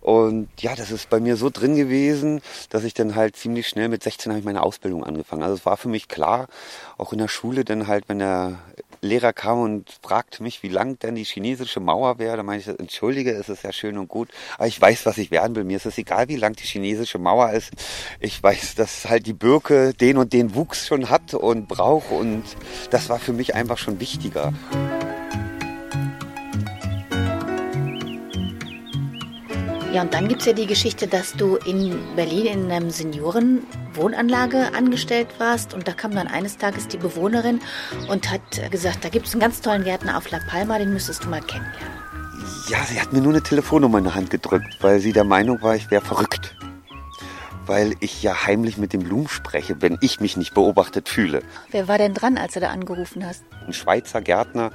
und 0.00 0.48
ja, 0.58 0.74
das 0.74 0.90
ist 0.90 1.10
bei 1.10 1.20
mir 1.20 1.36
so 1.36 1.50
drin 1.50 1.76
gewesen, 1.76 2.40
dass 2.70 2.84
ich 2.84 2.94
dann 2.94 3.16
halt 3.16 3.36
ziemlich 3.36 3.68
schnell 3.68 3.88
mit 3.88 4.02
16 4.02 4.32
habe 4.32 4.38
ich 4.38 4.46
meine 4.46 4.62
Ausbildung 4.62 5.04
angefangen. 5.04 5.42
Also 5.42 5.54
es 5.54 5.66
war 5.66 5.76
für 5.76 5.88
mich 5.88 6.08
klar, 6.08 6.48
auch 6.96 7.12
in 7.12 7.18
der 7.18 7.28
Schule 7.28 7.64
dann 7.64 7.86
halt, 7.86 8.08
wenn 8.08 8.18
der 8.18 8.58
Lehrer 9.02 9.32
kam 9.32 9.60
und 9.60 9.90
fragte 10.02 10.42
mich, 10.42 10.62
wie 10.62 10.68
lang 10.68 10.98
denn 10.98 11.14
die 11.14 11.24
chinesische 11.24 11.80
Mauer 11.80 12.18
wäre, 12.18 12.36
dann 12.36 12.46
meinte 12.46 12.70
ich, 12.70 12.78
entschuldige, 12.78 13.32
es 13.32 13.48
ist 13.48 13.62
ja 13.62 13.72
schön 13.72 13.98
und 13.98 14.08
gut, 14.08 14.28
aber 14.56 14.66
ich 14.66 14.80
weiß, 14.80 15.06
was 15.06 15.18
ich 15.18 15.30
werden 15.30 15.54
will. 15.56 15.64
Mir 15.64 15.76
ist 15.76 15.86
es 15.86 15.98
egal, 15.98 16.28
wie 16.28 16.36
lang 16.36 16.54
die 16.54 16.64
chinesische 16.64 17.18
Mauer 17.18 17.50
ist. 17.52 17.70
Ich 18.20 18.42
weiß, 18.42 18.74
dass 18.74 19.08
halt 19.08 19.26
die 19.26 19.32
Birke 19.32 19.92
den 19.94 20.16
und 20.16 20.32
den 20.32 20.54
Wuchs 20.54 20.86
schon 20.86 21.10
hat 21.10 21.34
und 21.34 21.68
braucht 21.68 22.10
und 22.10 22.44
das 22.90 23.08
war 23.08 23.18
für 23.18 23.32
mich 23.32 23.54
einfach 23.54 23.78
schon 23.78 24.00
wichtiger. 24.00 24.52
Ja, 29.92 30.02
und 30.02 30.14
dann 30.14 30.28
gibt 30.28 30.40
es 30.40 30.46
ja 30.46 30.52
die 30.52 30.66
Geschichte, 30.66 31.08
dass 31.08 31.32
du 31.32 31.56
in 31.56 31.98
Berlin 32.14 32.46
in 32.46 32.70
einer 32.70 32.90
Seniorenwohnanlage 32.90 34.72
angestellt 34.72 35.26
warst 35.38 35.74
und 35.74 35.88
da 35.88 35.92
kam 35.92 36.14
dann 36.14 36.28
eines 36.28 36.58
Tages 36.58 36.86
die 36.86 36.96
Bewohnerin 36.96 37.60
und 38.08 38.30
hat 38.30 38.40
gesagt, 38.70 39.04
da 39.04 39.08
gibt 39.08 39.26
es 39.26 39.32
einen 39.32 39.40
ganz 39.40 39.60
tollen 39.60 39.82
Gärtner 39.82 40.16
auf 40.16 40.30
La 40.30 40.38
Palma, 40.48 40.78
den 40.78 40.92
müsstest 40.92 41.24
du 41.24 41.28
mal 41.28 41.40
kennenlernen. 41.40 41.90
Ja, 42.68 42.78
sie 42.84 43.00
hat 43.00 43.12
mir 43.12 43.20
nur 43.20 43.32
eine 43.32 43.42
Telefonnummer 43.42 43.98
in 43.98 44.04
die 44.04 44.14
Hand 44.14 44.30
gedrückt, 44.30 44.76
weil 44.80 45.00
sie 45.00 45.12
der 45.12 45.24
Meinung 45.24 45.60
war, 45.60 45.74
ich 45.74 45.90
wäre 45.90 46.02
verrückt 46.02 46.54
weil 47.70 47.94
ich 48.00 48.20
ja 48.24 48.46
heimlich 48.46 48.78
mit 48.78 48.92
den 48.92 49.04
Blumen 49.04 49.28
spreche, 49.28 49.80
wenn 49.80 49.96
ich 50.00 50.18
mich 50.18 50.36
nicht 50.36 50.54
beobachtet 50.54 51.08
fühle. 51.08 51.40
Wer 51.70 51.86
war 51.86 51.98
denn 51.98 52.14
dran, 52.14 52.36
als 52.36 52.54
du 52.54 52.60
da 52.60 52.70
angerufen 52.70 53.24
hast? 53.24 53.44
Ein 53.64 53.72
Schweizer 53.72 54.20
Gärtner, 54.20 54.72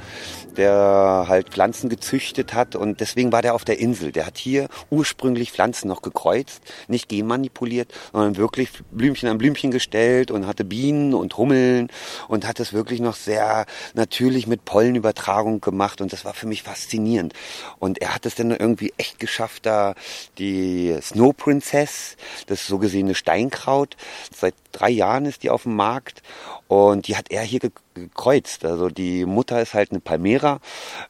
der 0.56 1.26
halt 1.28 1.50
Pflanzen 1.50 1.90
gezüchtet 1.90 2.54
hat 2.54 2.74
und 2.78 3.02
deswegen 3.02 3.34
war 3.34 3.42
der 3.42 3.54
auf 3.54 3.66
der 3.66 3.80
Insel. 3.80 4.14
Der 4.14 4.26
hat 4.26 4.38
hier 4.38 4.70
ursprünglich 4.90 5.52
Pflanzen 5.52 5.90
noch 5.90 6.02
gekreuzt, 6.02 6.62
nicht 6.88 7.10
genmanipuliert, 7.10 7.94
sondern 8.14 8.38
wirklich 8.38 8.70
Blümchen 8.92 9.28
an 9.28 9.40
Blümchen 9.40 9.72
gestellt 9.72 10.32
und 10.32 10.48
hatte 10.48 10.64
Bienen 10.64 11.14
und 11.14 11.36
Hummeln 11.36 11.90
und 12.30 12.48
hat 12.48 12.62
es 12.62 12.72
wirklich 12.72 13.02
noch 13.02 13.18
sehr 13.18 13.66
natürlich 13.94 14.48
mit 14.48 14.64
Pollenübertragung 14.64 15.60
gemacht 15.60 16.00
und 16.00 16.14
das 16.14 16.24
war 16.24 16.34
für 16.34 16.48
mich 16.48 16.64
faszinierend. 16.64 17.34
Und 17.78 18.02
er 18.02 18.16
hat 18.16 18.26
es 18.26 18.36
dann 18.36 18.52
irgendwie 18.52 18.94
echt 18.96 19.20
geschafft, 19.20 19.66
da 19.66 19.96
die 20.38 20.98
Snow 21.02 21.36
Princess, 21.36 22.16
das 22.48 22.66
so 22.66 22.85
gesehene 22.86 23.16
Steinkraut, 23.16 23.98
seit 24.36 24.54
drei 24.76 24.90
Jahren 24.90 25.26
ist 25.26 25.44
die 25.44 25.50
auf 25.50 25.64
dem 25.64 25.76
Markt 25.76 26.22
und 26.68 27.08
die 27.08 27.16
hat 27.16 27.32
er 27.32 27.44
hier 27.44 27.60
gekreuzt. 27.60 28.66
Also 28.66 28.90
die 28.90 29.26
Mutter 29.26 29.62
ist 29.62 29.74
halt 29.74 29.92
eine 29.92 30.00
Palmera, 30.00 30.60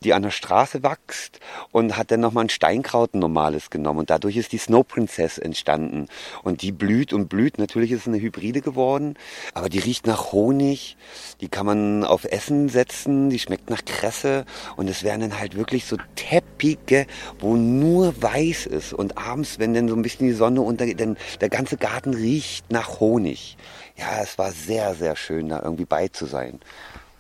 die 0.04 0.14
an 0.14 0.22
der 0.22 0.32
Straße 0.32 0.84
wächst 0.84 1.40
und 1.72 1.98
hat 1.98 2.12
dann 2.12 2.20
nochmal 2.20 2.46
ein 2.46 2.50
Steinkraut, 2.50 3.14
ein 3.14 3.20
normales 3.20 3.70
genommen. 3.70 4.00
Und 4.00 4.10
dadurch 4.10 4.38
ist 4.38 4.52
die 4.52 4.58
Snow 4.58 4.86
Princess 4.86 5.38
entstanden. 5.38 6.08
Und 6.44 6.62
die 6.62 6.72
blüht 6.72 7.14
und 7.14 7.30
blüht. 7.30 7.58
Natürlich 7.58 7.92
ist 7.92 8.02
es 8.02 8.08
eine 8.08 8.20
Hybride 8.20 8.62
geworden, 8.62 9.16
aber 9.54 9.70
die 9.70 9.80
riecht 9.80 10.08
nach 10.08 10.32
Honig. 10.32 10.98
Die 11.42 11.48
kann 11.48 11.66
man 11.66 12.04
auf 12.04 12.26
Essen 12.26 12.68
setzen. 12.70 13.30
Die 13.30 13.40
schmeckt 13.40 13.70
nach 13.70 13.86
Kresse. 13.86 14.46
Und 14.76 14.90
es 14.90 15.04
werden 15.04 15.22
dann 15.22 15.40
halt 15.40 15.56
wirklich 15.56 15.86
so 15.86 15.98
Teppige, 16.16 17.08
wo 17.40 17.56
nur 17.56 18.22
weiß 18.22 18.66
ist. 18.68 18.94
Und 18.94 19.18
abends, 19.18 19.58
wenn 19.58 19.74
dann 19.74 19.88
so 19.88 19.96
ein 19.96 20.02
bisschen 20.02 20.28
die 20.28 20.34
Sonne 20.34 20.62
untergeht, 20.62 21.00
dann 21.00 21.18
der 21.40 21.50
ganze 21.50 21.78
Garten 21.78 22.14
riecht 22.14 22.72
nach 22.72 23.00
Honig 23.00 23.55
ja, 23.98 24.22
es 24.22 24.38
war 24.38 24.52
sehr, 24.52 24.96
sehr 24.96 25.16
schön, 25.16 25.50
da 25.50 25.62
irgendwie 25.62 25.86
bei 25.86 26.08
zu 26.08 26.26
sein. 26.26 26.60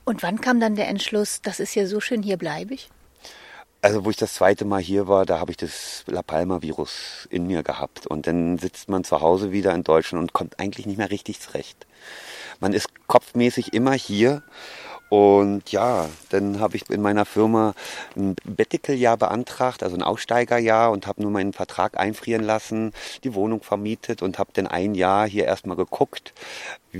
Und 0.05 0.23
wann 0.23 0.39
kam 0.39 0.59
dann 0.59 0.75
der 0.75 0.87
Entschluss, 0.87 1.41
das 1.41 1.59
ist 1.59 1.75
ja 1.75 1.87
so 1.87 1.99
schön, 1.99 2.21
hier 2.21 2.37
bleibe 2.37 2.73
ich? 2.73 2.89
Also 3.81 4.03
wo 4.03 4.09
ich 4.09 4.17
das 4.17 4.33
zweite 4.33 4.65
Mal 4.65 4.81
hier 4.81 5.07
war, 5.07 5.25
da 5.25 5.39
habe 5.39 5.51
ich 5.51 5.57
das 5.57 6.03
La 6.07 6.23
Palma-Virus 6.23 7.27
in 7.29 7.45
mir 7.45 7.61
gehabt. 7.61 8.07
Und 8.07 8.25
dann 8.25 8.57
sitzt 8.57 8.89
man 8.89 9.03
zu 9.03 9.21
Hause 9.21 9.51
wieder 9.51 9.73
in 9.75 9.83
Deutschland 9.83 10.23
und 10.23 10.33
kommt 10.33 10.59
eigentlich 10.59 10.85
nicht 10.85 10.97
mehr 10.97 11.11
richtig 11.11 11.39
zurecht. 11.39 11.85
Man 12.59 12.73
ist 12.73 12.87
kopfmäßig 13.07 13.73
immer 13.73 13.93
hier 13.93 14.41
und 15.09 15.71
ja, 15.71 16.07
dann 16.29 16.59
habe 16.59 16.77
ich 16.77 16.89
in 16.89 17.01
meiner 17.01 17.25
Firma 17.25 17.73
ein 18.15 18.35
Bettikeljahr 18.43 19.17
beantragt, 19.17 19.83
also 19.83 19.95
ein 19.95 20.03
Aussteigerjahr 20.03 20.91
und 20.91 21.05
habe 21.05 21.21
nur 21.21 21.31
meinen 21.31 21.53
Vertrag 21.53 21.99
einfrieren 21.99 22.43
lassen, 22.43 22.91
die 23.23 23.35
Wohnung 23.35 23.61
vermietet 23.61 24.21
und 24.21 24.39
habe 24.39 24.49
dann 24.53 24.67
ein 24.67 24.95
Jahr 24.95 25.27
hier 25.27 25.45
erstmal 25.45 25.77
geguckt, 25.77 26.33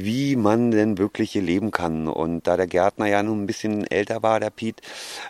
wie 0.03 0.35
man 0.35 0.71
denn 0.71 0.97
wirklich 0.97 1.31
hier 1.31 1.41
leben 1.41 1.71
kann. 1.71 2.07
Und 2.07 2.47
da 2.47 2.57
der 2.57 2.67
Gärtner 2.67 3.07
ja 3.07 3.23
nun 3.23 3.43
ein 3.43 3.47
bisschen 3.47 3.87
älter 3.87 4.23
war, 4.23 4.39
der 4.39 4.49
Piet, 4.49 4.81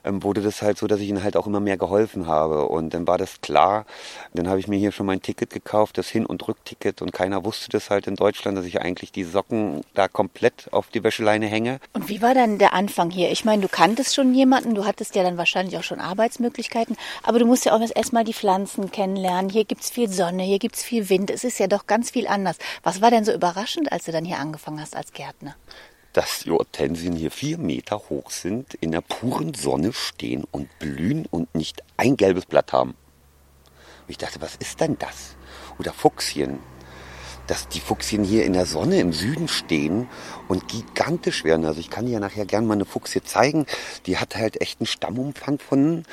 ähm, 0.04 0.24
wurde 0.24 0.42
das 0.42 0.62
halt 0.62 0.78
so, 0.78 0.88
dass 0.88 1.00
ich 1.00 1.10
ihm 1.10 1.24
halt 1.24 1.38
auch 1.38 1.48
immer 1.48 1.60
mehr 1.60 1.78
geholfen 1.78 2.28
habe. 2.28 2.68
Und 2.68 2.94
dann 2.94 3.08
war 3.08 3.18
das 3.18 3.42
klar. 3.42 3.86
Dann 4.34 4.48
habe 4.50 4.60
ich 4.60 4.68
mir 4.68 4.78
hier 4.78 4.92
schon 4.92 5.06
mein 5.06 5.22
Ticket 5.22 5.52
gekauft, 5.52 5.98
das 5.98 6.10
Hin- 6.10 6.26
und 6.26 6.48
Rückticket. 6.48 7.02
Und 7.02 7.12
keiner 7.14 7.46
wusste 7.46 7.70
das 7.70 7.90
halt 7.90 8.08
in 8.08 8.16
Deutschland, 8.16 8.58
dass 8.58 8.66
ich 8.66 8.82
eigentlich 8.82 9.12
die 9.12 9.24
Socken 9.24 9.82
da 9.94 10.08
komplett 10.08 10.68
auf 10.72 10.88
die 10.88 11.04
Wäscheleine 11.04 11.46
hänge. 11.46 11.80
Und 11.94 12.10
wie 12.10 12.22
war 12.22 12.34
dann 12.34 12.58
der 12.58 12.65
Anfang 12.74 13.10
hier? 13.10 13.32
Ich 13.32 13.46
meine, 13.46 13.62
du 13.62 13.68
kanntest 13.68 14.16
schon 14.16 14.34
jemanden, 14.34 14.76
du 14.76 14.86
hattest 14.86 15.16
ja 15.16 15.24
dann 15.24 15.38
wahrscheinlich 15.38 15.78
auch 15.78 15.84
schon 15.84 16.00
Arbeitsmöglichkeiten, 16.00 16.98
aber 17.24 17.40
du 17.40 17.46
musst 17.46 17.66
ja 17.66 17.74
auch 17.74 17.82
erstmal 17.82 18.24
die 18.24 18.34
Pflanzen 18.34 18.92
kennenlernen. 18.92 19.50
Hier 19.50 19.66
gibt 19.66 19.82
es 19.82 19.90
viel 19.90 20.10
Sonne, 20.10 20.44
hier 20.44 20.60
gibt 20.60 20.76
es 20.76 20.84
viel 20.84 21.10
Wind. 21.10 21.30
Es 21.32 21.44
ist 21.44 21.60
ja 21.60 21.68
doch 21.68 21.88
ganz 21.88 22.12
viel 22.12 22.28
anders. 22.28 22.58
Was 22.84 23.02
war 23.02 23.12
denn 23.12 23.26
so 23.26 23.34
überraschend, 23.34 23.92
als 23.92 24.06
du 24.06 24.12
dann 24.12 24.26
hier 24.26 24.40
angefangen 24.40 24.80
hast 24.80 24.96
als 24.96 25.12
Gärtner? 25.14 25.56
Dass 26.14 26.40
die 26.40 26.52
Hortensien 26.52 27.16
hier 27.16 27.32
vier 27.32 27.58
Meter 27.58 27.98
hoch 28.10 28.30
sind, 28.30 28.74
in 28.76 28.92
der 28.92 29.02
puren 29.02 29.54
Sonne 29.54 29.92
stehen 29.94 30.46
und 30.52 30.70
blühen 30.80 31.26
und 31.26 31.54
nicht 31.54 31.84
ein 31.98 32.16
gelbes 32.18 32.46
Blatt 32.46 32.74
haben. 32.74 32.92
Und 32.92 34.10
ich 34.10 34.18
dachte, 34.18 34.42
was 34.42 34.56
ist 34.56 34.80
denn 34.80 34.98
das? 35.00 35.36
Oder 35.80 35.92
Fuchsien. 35.92 36.60
Dass 37.48 37.68
die 37.68 37.80
Fuchsien 37.80 38.24
hier 38.24 38.46
in 38.46 38.54
der 38.54 38.66
Sonne 38.66 39.00
im 39.00 39.14
Süden 39.14 39.48
stehen 39.48 40.08
und 40.48 40.68
gigantisch 40.68 41.44
werden. 41.44 41.66
Also 41.66 41.80
ich 41.80 41.90
kann 41.90 42.06
dir 42.06 42.14
ja 42.14 42.20
nachher 42.20 42.46
gerne 42.46 42.68
mal 42.68 42.74
eine 42.74 42.86
Fuchsie 42.86 43.22
zeigen. 43.24 43.66
Die 44.06 44.18
hat 44.18 44.36
halt 44.36 44.62
echt 44.62 44.80
einen 44.80 44.88
Stammumfang 44.88 45.60
von 45.60 46.04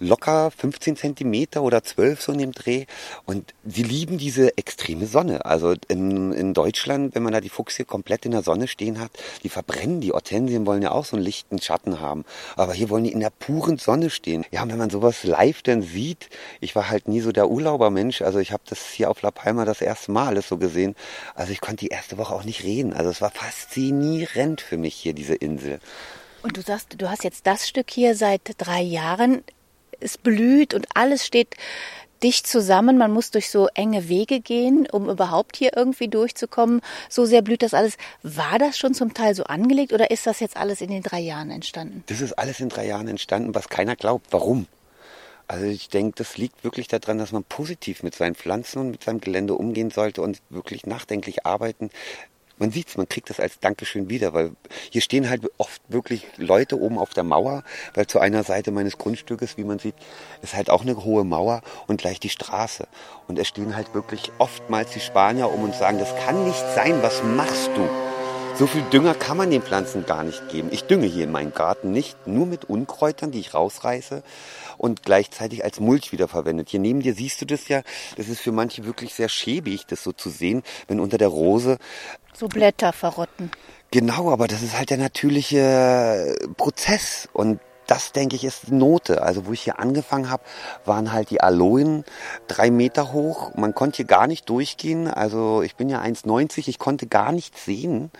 locker 0.00 0.50
15 0.50 0.96
Zentimeter 0.96 1.62
oder 1.62 1.84
12 1.84 2.20
so 2.20 2.32
in 2.32 2.38
dem 2.38 2.52
Dreh. 2.52 2.86
Und 3.26 3.54
sie 3.64 3.82
lieben 3.82 4.18
diese 4.18 4.56
extreme 4.58 5.06
Sonne. 5.06 5.44
Also 5.44 5.74
in, 5.88 6.32
in 6.32 6.54
Deutschland, 6.54 7.14
wenn 7.14 7.22
man 7.22 7.32
da 7.32 7.40
die 7.40 7.48
Fuchs 7.48 7.76
hier 7.76 7.84
komplett 7.84 8.24
in 8.24 8.32
der 8.32 8.42
Sonne 8.42 8.66
stehen 8.66 8.98
hat, 8.98 9.10
die 9.42 9.48
verbrennen. 9.48 10.00
Die 10.00 10.10
Hortensien 10.10 10.66
wollen 10.66 10.82
ja 10.82 10.92
auch 10.92 11.04
so 11.04 11.16
einen 11.16 11.24
lichten 11.24 11.60
Schatten 11.60 12.00
haben. 12.00 12.24
Aber 12.56 12.72
hier 12.72 12.90
wollen 12.90 13.04
die 13.04 13.12
in 13.12 13.20
der 13.20 13.30
puren 13.30 13.78
Sonne 13.78 14.10
stehen. 14.10 14.44
Ja, 14.50 14.62
und 14.62 14.70
wenn 14.70 14.78
man 14.78 14.90
sowas 14.90 15.22
live 15.22 15.62
dann 15.62 15.82
sieht, 15.82 16.30
ich 16.60 16.74
war 16.74 16.88
halt 16.88 17.06
nie 17.06 17.20
so 17.20 17.30
der 17.30 17.48
Urlaubermensch. 17.48 18.22
Also 18.22 18.38
ich 18.38 18.52
habe 18.52 18.62
das 18.68 18.86
hier 18.86 19.10
auf 19.10 19.22
La 19.22 19.30
Palma 19.30 19.64
das 19.64 19.80
erste 19.80 20.10
Mal 20.10 20.28
alles 20.28 20.48
so 20.48 20.56
gesehen. 20.56 20.96
Also 21.34 21.52
ich 21.52 21.60
konnte 21.60 21.84
die 21.84 21.88
erste 21.88 22.18
Woche 22.18 22.34
auch 22.34 22.44
nicht 22.44 22.64
reden. 22.64 22.92
Also 22.92 23.10
es 23.10 23.20
war 23.20 23.30
faszinierend 23.30 24.60
für 24.60 24.78
mich 24.78 24.94
hier, 24.94 25.12
diese 25.12 25.34
Insel. 25.34 25.80
Und 26.42 26.56
du 26.56 26.62
sagst, 26.62 26.94
du 26.96 27.10
hast 27.10 27.22
jetzt 27.22 27.46
das 27.46 27.68
Stück 27.68 27.90
hier 27.90 28.14
seit 28.14 28.54
drei 28.56 28.80
Jahren 28.80 29.42
es 30.00 30.18
blüht 30.18 30.74
und 30.74 30.86
alles 30.94 31.26
steht 31.26 31.56
dicht 32.22 32.46
zusammen. 32.46 32.98
Man 32.98 33.12
muss 33.12 33.30
durch 33.30 33.50
so 33.50 33.68
enge 33.74 34.08
Wege 34.08 34.40
gehen, 34.40 34.86
um 34.90 35.08
überhaupt 35.08 35.56
hier 35.56 35.76
irgendwie 35.76 36.08
durchzukommen. 36.08 36.80
So 37.08 37.24
sehr 37.24 37.42
blüht 37.42 37.62
das 37.62 37.74
alles. 37.74 37.96
War 38.22 38.58
das 38.58 38.78
schon 38.78 38.94
zum 38.94 39.14
Teil 39.14 39.34
so 39.34 39.44
angelegt 39.44 39.92
oder 39.92 40.10
ist 40.10 40.26
das 40.26 40.40
jetzt 40.40 40.56
alles 40.56 40.80
in 40.80 40.90
den 40.90 41.02
drei 41.02 41.20
Jahren 41.20 41.50
entstanden? 41.50 42.04
Das 42.06 42.20
ist 42.20 42.34
alles 42.34 42.60
in 42.60 42.68
drei 42.68 42.86
Jahren 42.86 43.08
entstanden, 43.08 43.54
was 43.54 43.68
keiner 43.68 43.96
glaubt. 43.96 44.26
Warum? 44.30 44.66
Also 45.48 45.66
ich 45.66 45.88
denke, 45.88 46.14
das 46.16 46.36
liegt 46.36 46.62
wirklich 46.62 46.86
daran, 46.86 47.18
dass 47.18 47.32
man 47.32 47.42
positiv 47.42 48.04
mit 48.04 48.14
seinen 48.14 48.36
Pflanzen 48.36 48.78
und 48.78 48.90
mit 48.92 49.02
seinem 49.02 49.20
Gelände 49.20 49.54
umgehen 49.54 49.90
sollte 49.90 50.22
und 50.22 50.40
wirklich 50.48 50.86
nachdenklich 50.86 51.44
arbeiten 51.44 51.90
man 52.60 52.70
sieht's, 52.70 52.96
man 52.96 53.08
kriegt 53.08 53.30
das 53.30 53.40
als 53.40 53.58
Dankeschön 53.58 54.08
wieder, 54.08 54.34
weil 54.34 54.52
hier 54.90 55.00
stehen 55.00 55.28
halt 55.28 55.50
oft 55.58 55.80
wirklich 55.88 56.26
Leute 56.36 56.78
oben 56.78 56.98
auf 56.98 57.10
der 57.10 57.24
Mauer, 57.24 57.64
weil 57.94 58.06
zu 58.06 58.20
einer 58.20 58.44
Seite 58.44 58.70
meines 58.70 58.98
Grundstückes, 58.98 59.56
wie 59.56 59.64
man 59.64 59.78
sieht, 59.78 59.94
ist 60.42 60.54
halt 60.54 60.70
auch 60.70 60.82
eine 60.82 61.02
hohe 61.02 61.24
Mauer 61.24 61.62
und 61.86 62.00
gleich 62.00 62.20
die 62.20 62.28
Straße. 62.28 62.86
Und 63.26 63.38
es 63.38 63.48
stehen 63.48 63.74
halt 63.74 63.94
wirklich 63.94 64.30
oftmals 64.38 64.92
die 64.92 65.00
Spanier 65.00 65.50
um 65.50 65.64
und 65.64 65.74
sagen, 65.74 65.98
das 65.98 66.14
kann 66.24 66.44
nicht 66.44 66.62
sein, 66.74 67.02
was 67.02 67.22
machst 67.24 67.70
du? 67.74 68.09
So 68.60 68.66
viel 68.66 68.82
Dünger 68.92 69.14
kann 69.14 69.38
man 69.38 69.50
den 69.50 69.62
Pflanzen 69.62 70.04
gar 70.04 70.22
nicht 70.22 70.50
geben. 70.50 70.68
Ich 70.70 70.84
dünge 70.84 71.06
hier 71.06 71.24
in 71.24 71.32
meinem 71.32 71.54
Garten 71.54 71.92
nicht, 71.92 72.26
nur 72.26 72.44
mit 72.44 72.66
Unkräutern, 72.66 73.30
die 73.30 73.40
ich 73.40 73.54
rausreiße 73.54 74.22
und 74.76 75.02
gleichzeitig 75.02 75.64
als 75.64 75.80
Mulch 75.80 76.12
wiederverwendet. 76.12 76.68
Hier 76.68 76.78
neben 76.78 77.00
dir 77.00 77.14
siehst 77.14 77.40
du 77.40 77.46
das 77.46 77.68
ja, 77.68 77.80
das 78.18 78.28
ist 78.28 78.42
für 78.42 78.52
manche 78.52 78.84
wirklich 78.84 79.14
sehr 79.14 79.30
schäbig, 79.30 79.86
das 79.86 80.02
so 80.02 80.12
zu 80.12 80.28
sehen, 80.28 80.62
wenn 80.88 81.00
unter 81.00 81.16
der 81.16 81.28
Rose 81.28 81.78
so 82.34 82.48
Blätter 82.48 82.92
verrotten. 82.92 83.50
Genau, 83.92 84.30
aber 84.30 84.46
das 84.46 84.60
ist 84.60 84.76
halt 84.76 84.90
der 84.90 84.98
natürliche 84.98 86.36
Prozess 86.58 87.30
und 87.32 87.60
das, 87.90 88.12
denke 88.12 88.36
ich, 88.36 88.44
ist 88.44 88.70
Note. 88.70 89.22
Also 89.22 89.46
wo 89.46 89.52
ich 89.52 89.62
hier 89.62 89.78
angefangen 89.80 90.30
habe, 90.30 90.44
waren 90.84 91.12
halt 91.12 91.30
die 91.30 91.40
Aloen 91.40 92.04
drei 92.46 92.70
Meter 92.70 93.12
hoch. 93.12 93.54
Man 93.54 93.74
konnte 93.74 93.96
hier 93.96 94.04
gar 94.04 94.26
nicht 94.26 94.48
durchgehen. 94.48 95.08
Also 95.08 95.62
ich 95.62 95.76
bin 95.76 95.88
ja 95.88 96.00
1,90, 96.00 96.68
ich 96.68 96.78
konnte 96.78 97.06
gar 97.06 97.32
nichts 97.32 97.64
sehen. 97.64 98.10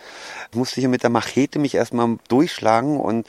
Ich 0.50 0.56
musste 0.56 0.80
hier 0.80 0.88
mit 0.88 1.02
der 1.02 1.10
Machete 1.10 1.58
mich 1.58 1.74
erstmal 1.74 2.16
durchschlagen 2.28 2.98
und 2.98 3.26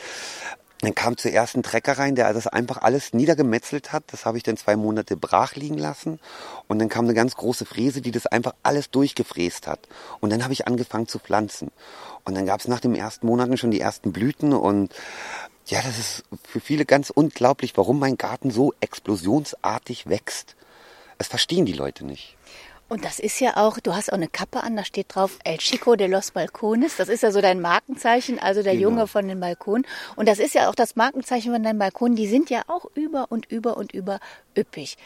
dann 0.81 0.95
kam 0.95 1.15
zuerst 1.15 1.55
ein 1.55 1.61
Trecker 1.61 1.99
rein, 1.99 2.15
der 2.15 2.33
das 2.33 2.47
einfach 2.47 2.81
alles 2.81 3.13
niedergemetzelt 3.13 3.93
hat. 3.93 4.03
Das 4.07 4.25
habe 4.25 4.37
ich 4.37 4.43
dann 4.43 4.57
zwei 4.57 4.75
Monate 4.75 5.15
brach 5.15 5.53
liegen 5.53 5.77
lassen. 5.77 6.19
Und 6.67 6.79
dann 6.79 6.89
kam 6.89 7.05
eine 7.05 7.13
ganz 7.13 7.35
große 7.35 7.65
Fräse, 7.65 8.01
die 8.01 8.09
das 8.09 8.25
einfach 8.25 8.53
alles 8.63 8.89
durchgefräst 8.89 9.67
hat. 9.67 9.87
Und 10.21 10.31
dann 10.31 10.43
habe 10.43 10.53
ich 10.53 10.67
angefangen 10.67 11.07
zu 11.07 11.19
pflanzen. 11.19 11.69
Und 12.25 12.35
dann 12.35 12.45
gab 12.45 12.59
es 12.59 12.67
nach 12.67 12.79
den 12.79 12.95
ersten 12.95 13.27
Monaten 13.27 13.57
schon 13.57 13.71
die 13.71 13.79
ersten 13.79 14.11
Blüten. 14.11 14.53
Und 14.53 14.93
ja, 15.65 15.81
das 15.81 15.97
ist 15.97 16.23
für 16.43 16.59
viele 16.59 16.85
ganz 16.85 17.09
unglaublich, 17.09 17.77
warum 17.77 17.99
mein 17.99 18.17
Garten 18.17 18.51
so 18.51 18.73
explosionsartig 18.81 20.07
wächst. 20.07 20.55
Das 21.17 21.27
verstehen 21.27 21.65
die 21.65 21.73
Leute 21.73 22.05
nicht. 22.05 22.35
Und 22.91 23.05
das 23.05 23.19
ist 23.19 23.39
ja 23.39 23.55
auch, 23.55 23.79
du 23.79 23.95
hast 23.95 24.11
auch 24.11 24.17
eine 24.17 24.27
Kappe 24.27 24.63
an, 24.63 24.75
da 24.75 24.83
steht 24.83 25.15
drauf 25.15 25.39
El 25.45 25.59
Chico 25.59 25.95
de 25.95 26.07
los 26.07 26.31
Balcones. 26.31 26.97
Das 26.97 27.07
ist 27.07 27.23
ja 27.23 27.31
so 27.31 27.39
dein 27.39 27.61
Markenzeichen, 27.61 28.37
also 28.37 28.63
der 28.63 28.73
genau. 28.73 28.89
Junge 28.89 29.07
von 29.07 29.29
den 29.29 29.39
Balkonen. 29.39 29.87
Und 30.17 30.27
das 30.27 30.39
ist 30.39 30.55
ja 30.55 30.69
auch 30.69 30.75
das 30.75 30.97
Markenzeichen 30.97 31.53
von 31.53 31.63
deinen 31.63 31.79
Balkonen. 31.79 32.17
Die 32.17 32.27
sind 32.27 32.49
ja 32.49 32.63
auch 32.67 32.83
über 32.93 33.27
und 33.29 33.49
über 33.49 33.77
und 33.77 33.93
über 33.93 34.19
üppig. 34.57 34.97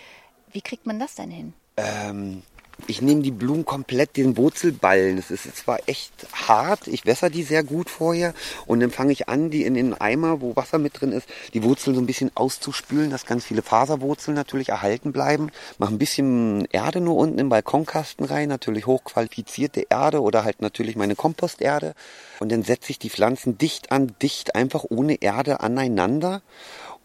Wie 0.51 0.61
kriegt 0.61 0.87
man 0.87 0.97
das 0.97 1.13
denn 1.13 1.29
hin? 1.29 1.53
Ähm, 1.77 2.41
Ich 2.87 3.01
nehme 3.01 3.21
die 3.21 3.31
Blumen 3.31 3.65
komplett 3.65 4.17
den 4.17 4.37
Wurzelballen. 4.37 5.15
Das 5.15 5.31
ist 5.31 5.55
zwar 5.55 5.79
echt 5.87 6.11
hart, 6.33 6.87
ich 6.87 7.05
wässer 7.05 7.29
die 7.29 7.43
sehr 7.43 7.63
gut 7.63 7.89
vorher 7.89 8.33
und 8.65 8.79
dann 8.79 8.91
fange 8.91 9.11
ich 9.11 9.29
an, 9.29 9.49
die 9.49 9.63
in 9.63 9.73
den 9.73 9.93
Eimer, 9.93 10.41
wo 10.41 10.55
Wasser 10.55 10.77
mit 10.77 10.99
drin 10.99 11.11
ist, 11.11 11.27
die 11.53 11.63
Wurzeln 11.63 11.95
so 11.95 12.01
ein 12.01 12.05
bisschen 12.05 12.31
auszuspülen, 12.35 13.09
dass 13.09 13.25
ganz 13.25 13.45
viele 13.45 13.61
Faserwurzeln 13.61 14.35
natürlich 14.35 14.69
erhalten 14.69 15.11
bleiben. 15.11 15.51
Mache 15.77 15.93
ein 15.93 15.97
bisschen 15.97 16.65
Erde 16.71 17.01
nur 17.01 17.15
unten 17.15 17.39
im 17.39 17.49
Balkonkasten 17.49 18.25
rein, 18.25 18.49
natürlich 18.49 18.85
hochqualifizierte 18.85 19.87
Erde 19.89 20.21
oder 20.21 20.43
halt 20.43 20.61
natürlich 20.61 20.95
meine 20.95 21.15
Komposterde. 21.15 21.93
Und 22.39 22.51
dann 22.51 22.63
setze 22.63 22.91
ich 22.91 22.99
die 22.99 23.09
Pflanzen 23.09 23.57
dicht 23.57 23.91
an 23.91 24.13
dicht, 24.21 24.55
einfach 24.55 24.85
ohne 24.89 25.21
Erde 25.21 25.61
aneinander 25.61 26.41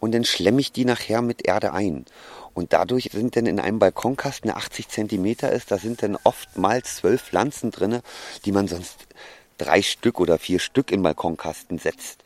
und 0.01 0.13
dann 0.13 0.25
schlemme 0.25 0.59
ich 0.59 0.71
die 0.71 0.83
nachher 0.83 1.21
mit 1.21 1.47
Erde 1.47 1.73
ein. 1.73 2.05
Und 2.53 2.73
dadurch 2.73 3.09
sind 3.11 3.35
dann 3.35 3.45
in 3.45 3.59
einem 3.59 3.79
Balkonkasten, 3.79 4.49
der 4.49 4.57
80 4.57 4.89
Zentimeter 4.89 5.51
ist, 5.51 5.71
da 5.71 5.77
sind 5.77 6.03
dann 6.03 6.17
oftmals 6.23 6.97
zwölf 6.97 7.21
Pflanzen 7.21 7.71
drinne, 7.71 8.01
die 8.45 8.51
man 8.51 8.67
sonst 8.67 9.07
drei 9.57 9.81
Stück 9.81 10.19
oder 10.19 10.37
vier 10.37 10.59
Stück 10.59 10.91
in 10.91 11.03
Balkonkasten 11.03 11.77
setzt. 11.77 12.23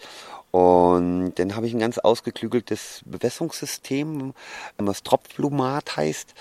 Und 0.52 1.34
dann 1.36 1.56
habe 1.56 1.68
ich 1.68 1.74
ein 1.74 1.80
ganz 1.80 1.98
ausgeklügeltes 1.98 3.02
Bewässerungssystem, 3.06 4.34
was 4.78 5.04
Tropfblumat 5.04 5.98
heißt. 5.98 6.34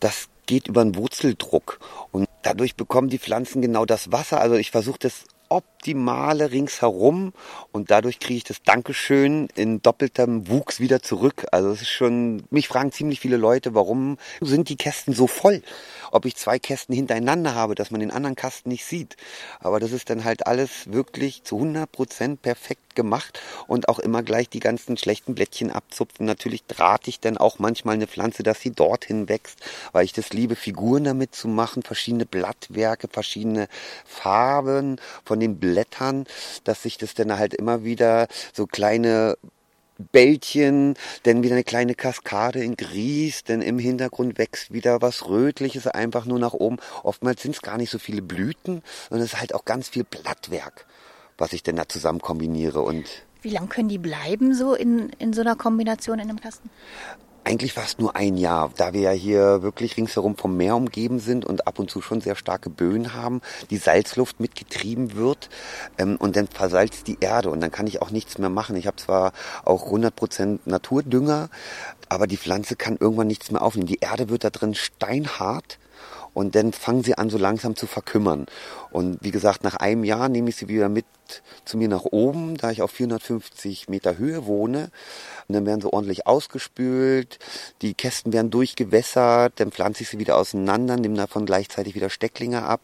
Das 0.00 0.28
geht 0.44 0.68
über 0.68 0.82
einen 0.82 0.96
Wurzeldruck. 0.96 1.78
Und 2.12 2.28
dadurch 2.42 2.76
bekommen 2.76 3.08
die 3.08 3.18
Pflanzen 3.18 3.62
genau 3.62 3.86
das 3.86 4.12
Wasser. 4.12 4.40
Also 4.40 4.56
ich 4.56 4.70
versuche 4.70 4.98
das 4.98 5.24
optimale 5.48 6.50
ringsherum 6.50 7.32
und 7.72 7.90
dadurch 7.90 8.18
kriege 8.18 8.38
ich 8.38 8.44
das 8.44 8.62
Dankeschön 8.62 9.48
in 9.54 9.82
doppeltem 9.82 10.48
Wuchs 10.48 10.80
wieder 10.80 11.02
zurück. 11.02 11.46
Also 11.52 11.70
es 11.70 11.82
ist 11.82 11.90
schon, 11.90 12.44
mich 12.50 12.68
fragen 12.68 12.92
ziemlich 12.92 13.20
viele 13.20 13.36
Leute, 13.36 13.74
warum 13.74 14.18
sind 14.40 14.68
die 14.68 14.76
Kästen 14.76 15.14
so 15.14 15.26
voll? 15.26 15.62
Ob 16.12 16.24
ich 16.24 16.36
zwei 16.36 16.58
Kästen 16.58 16.94
hintereinander 16.94 17.54
habe, 17.54 17.74
dass 17.74 17.90
man 17.90 18.00
den 18.00 18.10
anderen 18.10 18.36
Kasten 18.36 18.68
nicht 18.68 18.84
sieht. 18.84 19.16
Aber 19.60 19.80
das 19.80 19.92
ist 19.92 20.10
dann 20.10 20.24
halt 20.24 20.46
alles 20.46 20.92
wirklich 20.92 21.42
zu 21.44 21.56
100 21.56 21.90
Prozent 21.90 22.42
perfekt 22.42 22.94
gemacht 22.94 23.40
und 23.68 23.88
auch 23.88 24.00
immer 24.00 24.22
gleich 24.22 24.48
die 24.48 24.60
ganzen 24.60 24.96
schlechten 24.96 25.34
Blättchen 25.34 25.70
abzupfen. 25.70 26.26
Natürlich 26.26 26.64
drahte 26.66 27.10
ich 27.10 27.20
dann 27.20 27.38
auch 27.38 27.58
manchmal 27.60 27.94
eine 27.94 28.08
Pflanze, 28.08 28.42
dass 28.42 28.60
sie 28.60 28.72
dorthin 28.72 29.28
wächst, 29.28 29.60
weil 29.92 30.04
ich 30.04 30.12
das 30.12 30.32
liebe, 30.32 30.56
Figuren 30.56 31.04
damit 31.04 31.34
zu 31.34 31.46
machen, 31.46 31.82
verschiedene 31.82 32.26
Blattwerke, 32.26 33.08
verschiedene 33.08 33.68
Farben 34.04 35.00
von 35.24 35.38
den 35.38 35.58
Blättern, 35.58 36.26
dass 36.64 36.82
sich 36.82 36.98
das 36.98 37.14
dann 37.14 37.38
halt 37.38 37.54
immer 37.54 37.84
wieder 37.84 38.26
so 38.52 38.66
kleine 38.66 39.36
Bällchen, 39.98 40.94
dann 41.24 41.42
wieder 41.42 41.54
eine 41.54 41.64
kleine 41.64 41.94
Kaskade 41.94 42.62
in 42.62 42.76
Grieß, 42.76 43.44
denn 43.44 43.62
im 43.62 43.78
Hintergrund 43.78 44.38
wächst 44.38 44.72
wieder 44.72 45.02
was 45.02 45.28
Rötliches 45.28 45.86
einfach 45.88 46.24
nur 46.24 46.38
nach 46.38 46.52
oben. 46.52 46.78
Oftmals 47.02 47.42
sind 47.42 47.56
es 47.56 47.62
gar 47.62 47.78
nicht 47.78 47.90
so 47.90 47.98
viele 47.98 48.22
Blüten, 48.22 48.82
sondern 49.08 49.26
es 49.26 49.32
ist 49.34 49.40
halt 49.40 49.54
auch 49.54 49.64
ganz 49.64 49.88
viel 49.88 50.04
Blattwerk, 50.04 50.86
was 51.36 51.52
ich 51.52 51.62
denn 51.62 51.76
da 51.76 51.88
zusammen 51.88 52.20
kombiniere 52.20 52.80
und 52.80 53.06
wie 53.40 53.50
lange 53.50 53.68
können 53.68 53.88
die 53.88 53.98
bleiben 53.98 54.52
so 54.52 54.74
in, 54.74 55.10
in 55.18 55.32
so 55.32 55.42
einer 55.42 55.54
Kombination 55.54 56.18
in 56.18 56.28
einem 56.28 56.40
Kasten? 56.40 56.70
Eigentlich 57.48 57.72
fast 57.72 57.98
nur 57.98 58.14
ein 58.14 58.36
Jahr, 58.36 58.70
da 58.76 58.92
wir 58.92 59.00
ja 59.00 59.10
hier 59.10 59.62
wirklich 59.62 59.96
ringsherum 59.96 60.36
vom 60.36 60.58
Meer 60.58 60.76
umgeben 60.76 61.18
sind 61.18 61.46
und 61.46 61.66
ab 61.66 61.78
und 61.78 61.90
zu 61.90 62.02
schon 62.02 62.20
sehr 62.20 62.36
starke 62.36 62.68
Böen 62.68 63.14
haben, 63.14 63.40
die 63.70 63.78
Salzluft 63.78 64.38
mitgetrieben 64.38 65.16
wird 65.16 65.48
ähm, 65.96 66.16
und 66.16 66.36
dann 66.36 66.46
versalzt 66.46 67.06
die 67.06 67.16
Erde 67.20 67.48
und 67.48 67.62
dann 67.62 67.70
kann 67.70 67.86
ich 67.86 68.02
auch 68.02 68.10
nichts 68.10 68.36
mehr 68.36 68.50
machen. 68.50 68.76
Ich 68.76 68.86
habe 68.86 68.98
zwar 68.98 69.32
auch 69.64 69.90
100% 69.90 70.58
Naturdünger, 70.66 71.48
aber 72.10 72.26
die 72.26 72.36
Pflanze 72.36 72.76
kann 72.76 72.98
irgendwann 73.00 73.28
nichts 73.28 73.50
mehr 73.50 73.62
aufnehmen. 73.62 73.86
Die 73.86 74.00
Erde 74.00 74.28
wird 74.28 74.44
da 74.44 74.50
drin 74.50 74.74
steinhart 74.74 75.78
und 76.34 76.54
dann 76.54 76.72
fangen 76.72 77.02
sie 77.02 77.16
an, 77.16 77.30
so 77.30 77.38
langsam 77.38 77.76
zu 77.76 77.86
verkümmern. 77.86 78.46
Und 78.90 79.18
wie 79.22 79.30
gesagt, 79.30 79.64
nach 79.64 79.76
einem 79.76 80.04
Jahr 80.04 80.28
nehme 80.28 80.50
ich 80.50 80.56
sie 80.56 80.68
wieder 80.68 80.88
mit 80.88 81.04
zu 81.64 81.76
mir 81.76 81.88
nach 81.88 82.04
oben, 82.04 82.56
da 82.56 82.70
ich 82.70 82.82
auf 82.82 82.90
450 82.90 83.88
Meter 83.88 84.18
Höhe 84.18 84.46
wohne. 84.46 84.90
Und 85.46 85.54
dann 85.54 85.66
werden 85.66 85.80
sie 85.80 85.92
ordentlich 85.92 86.26
ausgespült, 86.26 87.38
die 87.82 87.94
Kästen 87.94 88.32
werden 88.32 88.50
durchgewässert, 88.50 89.54
dann 89.56 89.70
pflanze 89.70 90.02
ich 90.02 90.08
sie 90.08 90.18
wieder 90.18 90.36
auseinander, 90.36 90.96
nehme 90.96 91.16
davon 91.16 91.46
gleichzeitig 91.46 91.94
wieder 91.94 92.10
Stecklinge 92.10 92.62
ab. 92.62 92.80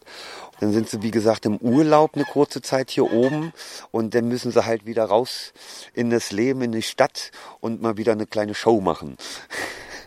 Dann 0.60 0.72
sind 0.72 0.88
sie, 0.88 1.02
wie 1.02 1.10
gesagt, 1.10 1.46
im 1.46 1.56
Urlaub 1.58 2.14
eine 2.14 2.24
kurze 2.24 2.62
Zeit 2.62 2.90
hier 2.90 3.12
oben 3.12 3.52
und 3.90 4.14
dann 4.14 4.28
müssen 4.28 4.52
sie 4.52 4.64
halt 4.64 4.86
wieder 4.86 5.04
raus 5.04 5.52
in 5.94 6.10
das 6.10 6.32
Leben, 6.32 6.62
in 6.62 6.72
die 6.72 6.82
Stadt 6.82 7.32
und 7.60 7.82
mal 7.82 7.96
wieder 7.96 8.12
eine 8.12 8.26
kleine 8.26 8.54
Show 8.54 8.80
machen. 8.80 9.16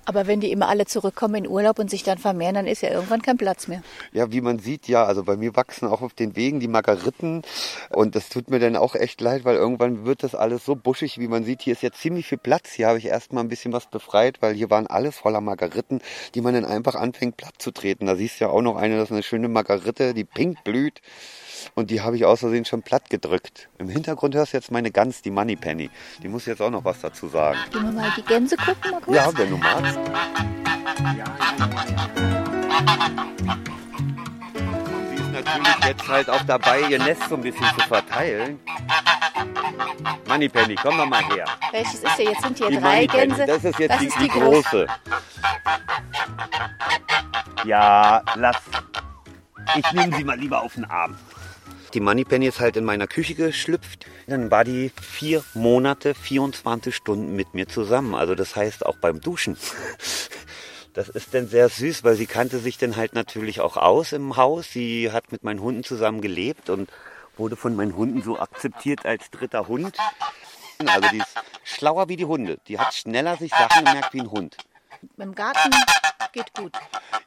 Aber 0.07 0.25
wenn 0.25 0.39
die 0.39 0.51
immer 0.51 0.69
alle 0.69 0.85
zurückkommen 0.85 1.35
in 1.35 1.47
Urlaub 1.49 1.79
und 1.79 1.89
sich 1.89 2.01
dann 2.01 2.17
vermehren, 2.17 2.55
dann 2.55 2.65
ist 2.65 2.81
ja 2.81 2.89
irgendwann 2.91 3.21
kein 3.21 3.35
Platz 3.35 3.67
mehr. 3.67 3.83
Ja, 4.13 4.31
wie 4.31 4.39
man 4.39 4.57
sieht, 4.57 4.87
ja, 4.87 5.03
also 5.03 5.21
bei 5.25 5.35
mir 5.35 5.57
wachsen 5.57 5.85
auch 5.85 6.01
auf 6.01 6.13
den 6.13 6.37
Wegen 6.37 6.61
die 6.61 6.69
Margariten 6.69 7.41
und 7.89 8.15
das 8.15 8.29
tut 8.29 8.49
mir 8.49 8.59
dann 8.59 8.77
auch 8.77 8.95
echt 8.95 9.19
leid, 9.19 9.43
weil 9.43 9.57
irgendwann 9.57 10.05
wird 10.05 10.23
das 10.23 10.33
alles 10.33 10.63
so 10.63 10.77
buschig, 10.77 11.19
wie 11.19 11.27
man 11.27 11.43
sieht. 11.43 11.61
Hier 11.61 11.73
ist 11.73 11.81
jetzt 11.81 11.99
ziemlich 11.99 12.25
viel 12.25 12.37
Platz. 12.37 12.71
Hier 12.71 12.87
habe 12.87 12.99
ich 12.99 13.05
erstmal 13.05 13.43
ein 13.43 13.49
bisschen 13.49 13.73
was 13.73 13.87
befreit, 13.87 14.41
weil 14.41 14.53
hier 14.55 14.69
waren 14.69 14.87
alles 14.87 15.17
voller 15.17 15.41
Margariten, 15.41 15.99
die 16.35 16.39
man 16.39 16.53
dann 16.53 16.63
einfach 16.63 16.95
anfängt 16.95 17.35
platt 17.35 17.55
zu 17.57 17.71
treten. 17.71 18.05
Da 18.05 18.15
siehst 18.15 18.39
du 18.39 18.45
ja 18.45 18.51
auch 18.51 18.61
noch 18.61 18.77
eine, 18.77 18.95
das 18.95 19.09
ist 19.09 19.11
eine 19.11 19.23
schöne 19.23 19.49
Margarite, 19.49 20.13
die 20.13 20.23
pink 20.23 20.63
blüht. 20.63 21.01
Und 21.75 21.89
die 21.91 22.01
habe 22.01 22.15
ich 22.15 22.25
aus 22.25 22.39
Versehen 22.39 22.65
schon 22.65 22.81
platt 22.81 23.09
gedrückt. 23.09 23.69
Im 23.77 23.89
Hintergrund 23.89 24.35
hörst 24.35 24.53
du 24.53 24.57
jetzt 24.57 24.71
meine 24.71 24.91
Gans, 24.91 25.21
die 25.21 25.31
Moneypenny. 25.31 25.89
Die 26.21 26.27
muss 26.27 26.45
jetzt 26.45 26.61
auch 26.61 26.69
noch 26.71 26.83
was 26.85 27.01
dazu 27.01 27.27
sagen. 27.27 27.57
Gehen 27.71 27.83
wir 27.83 27.91
mal 27.91 28.11
die 28.15 28.21
Gänse 28.23 28.55
gucken, 28.57 28.91
mal 28.91 29.01
kurz? 29.01 29.15
Ja, 29.15 29.31
wenn 29.37 29.49
du 29.49 29.57
magst. 29.57 29.97
Und 33.77 35.09
sie 35.09 35.15
ist 35.15 35.31
natürlich 35.33 35.85
jetzt 35.85 36.07
halt 36.07 36.29
auch 36.29 36.41
dabei, 36.43 36.81
ihr 36.81 36.99
Nest 36.99 37.23
so 37.29 37.35
ein 37.35 37.41
bisschen 37.41 37.65
zu 37.77 37.87
verteilen. 37.87 38.59
Moneypenny, 40.27 40.75
komm 40.75 40.97
doch 40.97 41.05
mal 41.05 41.23
her. 41.25 41.45
Welches 41.71 41.95
ist 42.03 42.15
hier? 42.15 42.31
Jetzt 42.31 42.41
sind 42.41 42.57
hier 42.57 42.69
Die 42.69 42.77
drei 42.77 43.05
Moneypenny, 43.07 43.27
Gänse. 43.35 43.45
das 43.45 43.63
ist 43.63 43.79
jetzt 43.79 43.91
Das 43.91 43.99
die, 43.99 44.07
ist 44.07 44.19
die 44.19 44.27
große. 44.27 44.85
große. 44.85 44.87
Ja, 47.65 48.21
lass. 48.35 48.57
Ich 49.75 49.91
nehme 49.91 50.15
sie 50.15 50.23
mal 50.23 50.37
lieber 50.39 50.61
auf 50.61 50.73
den 50.75 50.85
Arm. 50.85 51.17
Die 51.93 51.99
Moneypenny 51.99 52.47
ist 52.47 52.59
halt 52.59 52.75
in 52.77 52.85
meiner 52.85 53.07
Küche 53.07 53.33
geschlüpft. 53.35 54.05
Dann 54.27 54.51
war 54.51 54.63
die 54.63 54.91
vier 55.01 55.43
Monate, 55.53 56.13
24 56.13 56.95
Stunden 56.95 57.35
mit 57.35 57.53
mir 57.53 57.67
zusammen. 57.67 58.15
Also 58.15 58.35
das 58.35 58.55
heißt 58.55 58.85
auch 58.85 58.97
beim 58.97 59.21
Duschen. 59.21 59.57
Das 60.93 61.09
ist 61.09 61.31
dann 61.35 61.47
sehr 61.47 61.69
süß, 61.69 62.03
weil 62.03 62.15
sie 62.15 62.25
kannte 62.25 62.57
sich 62.57 62.79
dann 62.79 62.95
halt 62.95 63.13
natürlich 63.13 63.61
auch 63.61 63.77
aus 63.77 64.13
im 64.13 64.35
Haus. 64.35 64.71
Sie 64.71 65.11
hat 65.11 65.31
mit 65.31 65.43
meinen 65.43 65.61
Hunden 65.61 65.83
zusammen 65.83 66.21
gelebt 66.21 66.71
und 66.71 66.89
wurde 67.37 67.55
von 67.55 67.75
meinen 67.75 67.95
Hunden 67.95 68.23
so 68.23 68.39
akzeptiert 68.39 69.05
als 69.05 69.29
dritter 69.29 69.67
Hund. 69.67 69.95
Also 70.79 71.07
die 71.11 71.19
ist 71.19 71.35
schlauer 71.63 72.09
wie 72.09 72.15
die 72.15 72.25
Hunde. 72.25 72.57
Die 72.67 72.79
hat 72.79 72.95
schneller 72.95 73.37
sich 73.37 73.51
Sachen 73.51 73.85
gemerkt 73.85 74.11
wie 74.15 74.21
ein 74.21 74.31
Hund. 74.31 74.57
Im 75.17 75.35
Garten 75.35 75.71
geht 76.31 76.53
gut. 76.53 76.73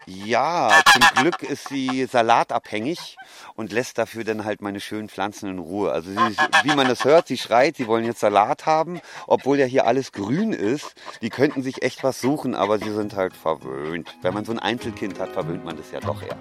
Ja, 0.06 0.70
zum 0.92 1.02
Glück 1.22 1.42
ist 1.42 1.68
sie 1.68 2.06
salatabhängig 2.06 3.16
und 3.54 3.72
lässt 3.72 3.98
dafür 3.98 4.24
dann 4.24 4.44
halt 4.44 4.62
meine 4.62 4.80
schönen 4.80 5.08
Pflanzen 5.08 5.48
in 5.48 5.58
Ruhe. 5.58 5.92
Also 5.92 6.10
sie, 6.10 6.36
wie 6.64 6.74
man 6.74 6.88
das 6.88 7.04
hört, 7.04 7.26
sie 7.26 7.36
schreit, 7.36 7.76
sie 7.76 7.86
wollen 7.86 8.04
jetzt 8.04 8.20
Salat 8.20 8.66
haben, 8.66 9.00
obwohl 9.26 9.58
ja 9.58 9.66
hier 9.66 9.86
alles 9.86 10.12
grün 10.12 10.52
ist. 10.52 10.94
Die 11.22 11.30
könnten 11.30 11.62
sich 11.62 11.82
echt 11.82 12.02
was 12.02 12.20
suchen, 12.20 12.54
aber 12.54 12.78
sie 12.78 12.90
sind 12.90 13.14
halt 13.14 13.36
verwöhnt. 13.36 14.16
Wenn 14.22 14.34
man 14.34 14.44
so 14.44 14.52
ein 14.52 14.58
Einzelkind 14.58 15.18
hat, 15.18 15.30
verwöhnt 15.30 15.64
man 15.64 15.76
das 15.76 15.90
ja 15.92 16.00
doch 16.00 16.22
eher. 16.22 16.38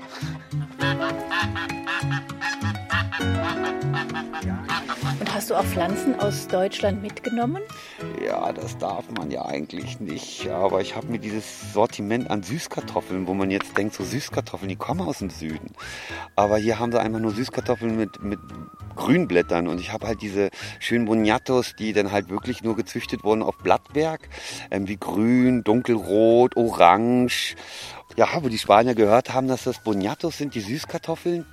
Du 5.50 5.56
auch 5.56 5.66
Pflanzen 5.66 6.20
aus 6.20 6.48
Deutschland 6.48 7.02
mitgenommen? 7.02 7.64
Ja, 8.24 8.52
das 8.54 8.78
darf 8.78 9.10
man 9.12 9.32
ja 9.32 9.46
eigentlich 9.46 10.00
nicht. 10.00 10.48
Aber 10.50 10.82
ich 10.82 10.96
habe 10.96 11.08
mir 11.08 11.20
dieses 11.20 11.74
Sortiment 11.74 12.30
an 12.30 12.44
Süßkartoffeln, 12.44 13.26
wo 13.26 13.34
man 13.34 13.50
jetzt 13.50 13.78
denkt, 13.78 13.96
so 13.96 14.04
Süßkartoffeln, 14.04 14.70
die 14.70 14.76
kommen 14.76 15.02
aus 15.02 15.20
dem 15.20 15.30
Süden. 15.30 15.74
Aber 16.36 16.58
hier 16.58 16.78
haben 16.78 16.92
sie 16.92 17.00
einfach 17.00 17.20
nur 17.20 17.32
Süßkartoffeln 17.32 17.98
mit, 17.98 18.22
mit 18.22 18.40
Grünblättern. 18.96 19.68
Und 19.68 19.80
ich 19.80 19.92
habe 19.92 20.08
halt 20.08 20.22
diese 20.22 20.50
schönen 20.80 21.06
Boniatos, 21.06 21.76
die 21.76 21.94
dann 21.94 22.12
halt 22.12 22.30
wirklich 22.30 22.64
nur 22.64 22.76
gezüchtet 22.76 23.24
wurden 23.24 23.42
auf 23.42 23.58
Blattwerk. 23.58 24.30
Ähm, 24.70 24.88
wie 24.88 24.98
grün, 24.98 25.64
dunkelrot, 25.64 26.58
orange. 26.58 27.56
Ja, 28.18 28.28
wo 28.42 28.50
die 28.50 28.60
Spanier 28.60 28.94
gehört 28.94 29.34
haben, 29.34 29.48
dass 29.48 29.64
das 29.64 29.80
Boniatos 29.80 30.38
sind, 30.38 30.54
die 30.54 30.62
Süßkartoffeln 30.62 31.46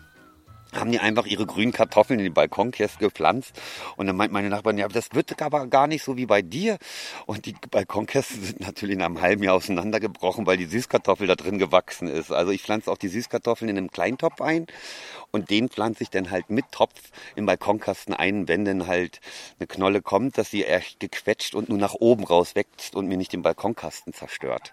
haben 0.79 0.93
die 0.93 0.99
einfach 0.99 1.27
ihre 1.27 1.47
grünen 1.47 1.73
Kartoffeln 1.73 2.19
in 2.21 2.25
die 2.25 2.31
Balkonkäste 2.31 2.99
gepflanzt. 2.99 3.53
Und 3.97 4.07
dann 4.07 4.17
meint 4.17 4.33
meine 4.33 4.49
Nachbarin, 4.49 4.79
ja, 4.79 4.89
das 4.89 5.15
wird 5.15 5.41
aber 5.43 5.67
gar 5.67 5.87
nicht 5.87 6.03
so 6.03 6.17
wie 6.17 6.27
bei 6.27 6.43
dir. 6.43 6.79
Und 7.27 7.47
die 7.47 7.55
Balkonkästen 7.71 8.43
sind 8.43 8.61
natürlich 8.61 8.97
nach 8.97 9.07
einem 9.07 9.21
halben 9.21 9.43
Jahr 9.43 9.55
auseinandergebrochen, 9.55 10.47
weil 10.47 10.57
die 10.57 10.67
Süßkartoffel 10.67 11.27
da 11.27 11.35
drin 11.35 11.59
gewachsen 11.59 12.09
ist. 12.09 12.33
Also 12.33 12.53
ich 12.53 12.63
pflanze 12.63 12.91
auch 12.91 12.99
die 12.99 13.09
Süßkartoffeln 13.09 13.69
in 13.69 13.79
einem 13.79 13.91
Kleintopf 13.91 14.41
ein 14.41 14.67
und 15.31 15.51
den 15.51 15.69
pflanze 15.69 16.03
ich 16.03 16.11
dann 16.11 16.31
halt 16.31 16.51
mit 16.51 16.71
Topf 16.73 17.11
im 17.35 17.47
Balkonkasten 17.47 18.15
ein, 18.15 18.49
wenn 18.49 18.65
dann 18.65 18.87
halt 18.87 19.21
eine 19.59 19.67
Knolle 19.67 20.03
kommt, 20.03 20.39
dass 20.39 20.51
sie 20.51 20.65
echt 20.65 21.01
gequetscht 21.01 21.55
und 21.55 21.69
nur 21.69 21.79
nach 21.79 21.95
oben 21.95 22.25
raus 22.25 22.55
wächst 22.55 22.95
und 22.95 23.07
mir 23.07 23.17
nicht 23.17 23.33
den 23.33 23.43
Balkonkasten 23.43 24.13
zerstört. 24.13 24.73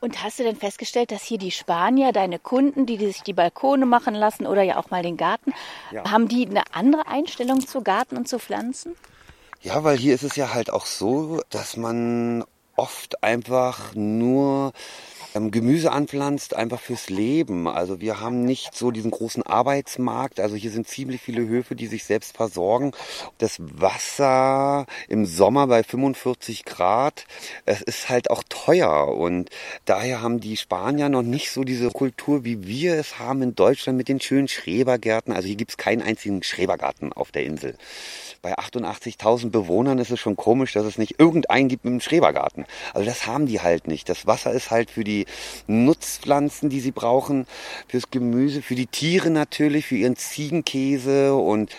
Und 0.00 0.22
hast 0.22 0.38
du 0.38 0.42
denn 0.42 0.56
festgestellt, 0.56 1.10
dass 1.10 1.22
hier 1.22 1.38
die 1.38 1.50
Spanier, 1.50 2.12
deine 2.12 2.38
Kunden, 2.38 2.86
die, 2.86 2.98
sich 2.98 3.22
die 3.22 3.32
Balkone 3.32 3.86
machen 3.86 4.14
lassen 4.14 4.46
oder 4.46 4.62
ja 4.62 4.76
auch 4.76 4.90
mal 4.90 5.02
den 5.02 5.16
Garten, 5.16 5.52
ja. 5.90 6.10
haben 6.10 6.28
die 6.28 6.46
eine 6.46 6.62
andere 6.72 7.06
Einstellung 7.06 7.66
zu 7.66 7.82
Garten 7.82 8.16
und 8.16 8.28
zu 8.28 8.38
Pflanzen? 8.38 8.94
Ja, 9.62 9.82
weil 9.84 9.96
hier 9.96 10.14
ist 10.14 10.22
es 10.22 10.36
ja 10.36 10.54
halt 10.54 10.70
auch 10.70 10.86
so, 10.86 11.40
dass 11.50 11.76
man 11.76 12.44
oft 12.76 13.22
einfach 13.22 13.94
nur 13.94 14.72
Gemüse 15.40 15.92
anpflanzt, 15.92 16.54
einfach 16.54 16.80
fürs 16.80 17.10
Leben. 17.10 17.68
Also 17.68 18.00
wir 18.00 18.20
haben 18.20 18.44
nicht 18.44 18.74
so 18.74 18.90
diesen 18.90 19.10
großen 19.10 19.42
Arbeitsmarkt. 19.42 20.40
Also 20.40 20.56
hier 20.56 20.70
sind 20.70 20.88
ziemlich 20.88 21.20
viele 21.20 21.46
Höfe, 21.46 21.76
die 21.76 21.86
sich 21.86 22.04
selbst 22.04 22.36
versorgen. 22.36 22.92
Das 23.38 23.58
Wasser 23.58 24.86
im 25.08 25.26
Sommer 25.26 25.66
bei 25.66 25.82
45 25.82 26.64
Grad, 26.64 27.26
es 27.64 27.82
ist 27.82 28.08
halt 28.08 28.30
auch 28.30 28.42
teuer. 28.48 29.08
Und 29.08 29.50
daher 29.84 30.22
haben 30.22 30.40
die 30.40 30.56
Spanier 30.56 31.08
noch 31.08 31.22
nicht 31.22 31.50
so 31.50 31.64
diese 31.64 31.90
Kultur, 31.90 32.44
wie 32.44 32.66
wir 32.66 32.94
es 32.94 33.18
haben 33.18 33.42
in 33.42 33.54
Deutschland 33.54 33.98
mit 33.98 34.08
den 34.08 34.20
schönen 34.20 34.48
Schrebergärten. 34.48 35.32
Also 35.32 35.48
hier 35.48 35.56
gibt 35.56 35.72
es 35.72 35.76
keinen 35.76 36.02
einzigen 36.02 36.42
Schrebergarten 36.42 37.12
auf 37.12 37.32
der 37.32 37.44
Insel 37.44 37.76
bei 38.46 38.56
88.000 38.56 39.50
Bewohnern 39.50 39.98
ist 39.98 40.12
es 40.12 40.20
schon 40.20 40.36
komisch, 40.36 40.72
dass 40.72 40.84
es 40.84 40.98
nicht 40.98 41.18
irgendeinen 41.18 41.68
gibt 41.68 41.84
mit 41.84 41.90
einem 41.90 42.00
Schrebergarten. 42.00 42.64
Also 42.94 43.04
das 43.04 43.26
haben 43.26 43.46
die 43.46 43.60
halt 43.60 43.88
nicht. 43.88 44.08
Das 44.08 44.28
Wasser 44.28 44.52
ist 44.52 44.70
halt 44.70 44.88
für 44.88 45.02
die 45.02 45.25
Nutzpflanzen, 45.66 46.68
die 46.68 46.80
sie 46.80 46.92
brauchen, 46.92 47.46
fürs 47.88 48.10
Gemüse, 48.10 48.62
für 48.62 48.74
die 48.74 48.86
Tiere 48.86 49.30
natürlich, 49.30 49.86
für 49.86 49.96
ihren 49.96 50.16
Ziegenkäse 50.16 51.34
und 51.34 51.74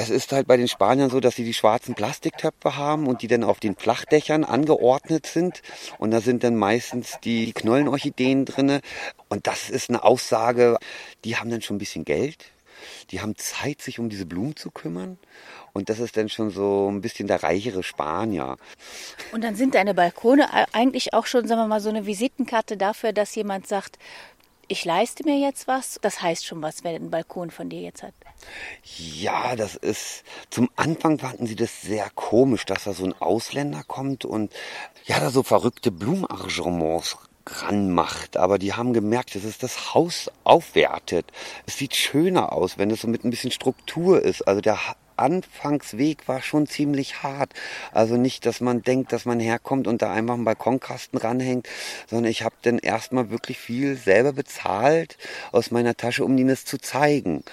es 0.00 0.08
ist 0.08 0.32
halt 0.32 0.46
bei 0.46 0.56
den 0.56 0.66
Spaniern 0.66 1.10
so, 1.10 1.20
dass 1.20 1.36
sie 1.36 1.44
die 1.44 1.52
schwarzen 1.52 1.94
Plastiktöpfe 1.94 2.76
haben 2.78 3.06
und 3.06 3.20
die 3.20 3.26
dann 3.26 3.44
auf 3.44 3.60
den 3.60 3.76
Flachdächern 3.76 4.44
angeordnet 4.44 5.26
sind. 5.26 5.60
Und 5.98 6.10
da 6.10 6.22
sind 6.22 6.42
dann 6.42 6.56
meistens 6.56 7.18
die 7.22 7.52
Knollenorchideen 7.52 8.46
drinne. 8.46 8.80
Und 9.28 9.46
das 9.46 9.68
ist 9.68 9.90
eine 9.90 10.02
Aussage, 10.02 10.78
die 11.24 11.36
haben 11.36 11.50
dann 11.50 11.60
schon 11.60 11.76
ein 11.76 11.80
bisschen 11.80 12.06
Geld. 12.06 12.46
Die 13.10 13.20
haben 13.20 13.36
Zeit, 13.36 13.82
sich 13.82 13.98
um 13.98 14.08
diese 14.08 14.24
Blumen 14.24 14.56
zu 14.56 14.70
kümmern. 14.70 15.18
Und 15.72 15.88
das 15.88 15.98
ist 15.98 16.16
dann 16.16 16.28
schon 16.28 16.50
so 16.50 16.90
ein 16.90 17.00
bisschen 17.00 17.28
der 17.28 17.42
reichere 17.42 17.82
Spanier. 17.82 18.56
Und 19.32 19.44
dann 19.44 19.56
sind 19.56 19.74
deine 19.74 19.94
Balkone 19.94 20.48
eigentlich 20.72 21.14
auch 21.14 21.26
schon, 21.26 21.46
sagen 21.46 21.60
wir 21.60 21.68
mal, 21.68 21.80
so 21.80 21.90
eine 21.90 22.06
Visitenkarte 22.06 22.76
dafür, 22.76 23.12
dass 23.12 23.34
jemand 23.34 23.66
sagt, 23.66 23.98
ich 24.70 24.84
leiste 24.84 25.24
mir 25.24 25.36
jetzt 25.36 25.66
was. 25.66 25.98
Das 26.00 26.22
heißt 26.22 26.46
schon 26.46 26.62
was, 26.62 26.84
wer 26.84 26.94
einen 26.94 27.10
Balkon 27.10 27.50
von 27.50 27.68
dir 27.68 27.80
jetzt 27.80 28.04
hat. 28.04 28.14
Ja, 28.96 29.56
das 29.56 29.74
ist, 29.74 30.22
zum 30.48 30.70
Anfang 30.76 31.18
fanden 31.18 31.46
sie 31.46 31.56
das 31.56 31.82
sehr 31.82 32.08
komisch, 32.14 32.64
dass 32.66 32.84
da 32.84 32.92
so 32.92 33.04
ein 33.04 33.14
Ausländer 33.20 33.82
kommt 33.86 34.24
und 34.24 34.52
ja, 35.06 35.18
da 35.18 35.30
so 35.30 35.42
verrückte 35.42 35.90
Blumenarrangements 35.90 37.18
ranmacht. 37.46 38.36
Aber 38.36 38.58
die 38.58 38.72
haben 38.72 38.92
gemerkt, 38.92 39.34
dass 39.34 39.42
es 39.42 39.58
das 39.58 39.92
Haus 39.92 40.30
aufwertet. 40.44 41.26
Es 41.66 41.76
sieht 41.76 41.96
schöner 41.96 42.52
aus, 42.52 42.78
wenn 42.78 42.90
es 42.90 43.00
so 43.00 43.08
mit 43.08 43.24
ein 43.24 43.30
bisschen 43.30 43.50
Struktur 43.50 44.22
ist. 44.22 44.42
Also 44.42 44.60
der 44.60 44.78
Anfangsweg 45.20 46.26
war 46.28 46.42
schon 46.42 46.66
ziemlich 46.66 47.22
hart. 47.22 47.52
Also 47.92 48.16
nicht, 48.16 48.46
dass 48.46 48.60
man 48.60 48.82
denkt, 48.82 49.12
dass 49.12 49.24
man 49.24 49.40
herkommt 49.40 49.86
und 49.86 50.02
da 50.02 50.12
einfach 50.12 50.34
einen 50.34 50.44
Balkonkasten 50.44 51.18
ranhängt, 51.18 51.68
sondern 52.08 52.30
ich 52.30 52.42
habe 52.42 52.56
dann 52.62 52.78
erstmal 52.78 53.30
wirklich 53.30 53.58
viel 53.58 53.96
selber 53.96 54.32
bezahlt 54.32 55.16
aus 55.52 55.70
meiner 55.70 55.96
Tasche, 55.96 56.24
um 56.24 56.36
ihnen 56.36 56.50
es 56.50 56.64
zu 56.64 56.78
zeigen. 56.78 57.44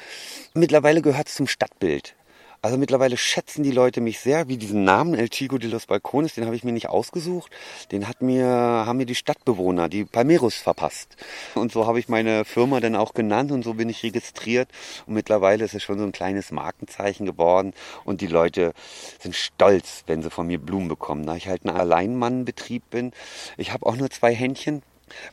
Mittlerweile 0.53 1.01
gehört 1.01 1.27
es 1.27 1.35
zum 1.35 1.47
Stadtbild. 1.47 2.16
Also 2.61 2.77
mittlerweile 2.77 3.17
schätzen 3.17 3.61
die 3.61 3.71
Leute 3.71 4.01
mich 4.01 4.19
sehr, 4.19 4.47
wie 4.47 4.57
diesen 4.57 4.83
Namen 4.83 5.13
El 5.13 5.29
Chico 5.29 5.59
de 5.59 5.69
los 5.69 5.85
Balcones, 5.85 6.33
den 6.33 6.45
habe 6.45 6.55
ich 6.55 6.63
mir 6.63 6.71
nicht 6.71 6.89
ausgesucht. 6.89 7.51
Den 7.91 8.07
hat 8.07 8.21
mir, 8.21 8.47
haben 8.47 8.97
mir 8.97 9.05
die 9.05 9.15
Stadtbewohner, 9.15 9.89
die 9.89 10.05
Palmeros 10.05 10.55
verpasst. 10.55 11.15
Und 11.53 11.71
so 11.71 11.85
habe 11.85 11.99
ich 11.99 12.09
meine 12.09 12.45
Firma 12.45 12.79
dann 12.79 12.95
auch 12.95 13.13
genannt 13.13 13.51
und 13.51 13.63
so 13.63 13.75
bin 13.75 13.89
ich 13.89 14.01
registriert. 14.01 14.69
Und 15.05 15.13
mittlerweile 15.13 15.65
ist 15.65 15.75
es 15.75 15.83
schon 15.83 15.99
so 15.99 16.03
ein 16.03 16.11
kleines 16.11 16.51
Markenzeichen 16.51 17.27
geworden. 17.27 17.73
Und 18.05 18.21
die 18.21 18.27
Leute 18.27 18.73
sind 19.19 19.35
stolz, 19.35 20.03
wenn 20.07 20.23
sie 20.23 20.31
von 20.31 20.47
mir 20.47 20.57
Blumen 20.57 20.87
bekommen. 20.87 21.27
Da 21.27 21.35
ich 21.35 21.47
halt 21.47 21.63
ein 21.63 21.69
Alleinmannbetrieb 21.69 22.89
bin. 22.89 23.11
Ich 23.57 23.71
habe 23.71 23.85
auch 23.85 23.95
nur 23.95 24.09
zwei 24.09 24.33
Händchen. 24.33 24.81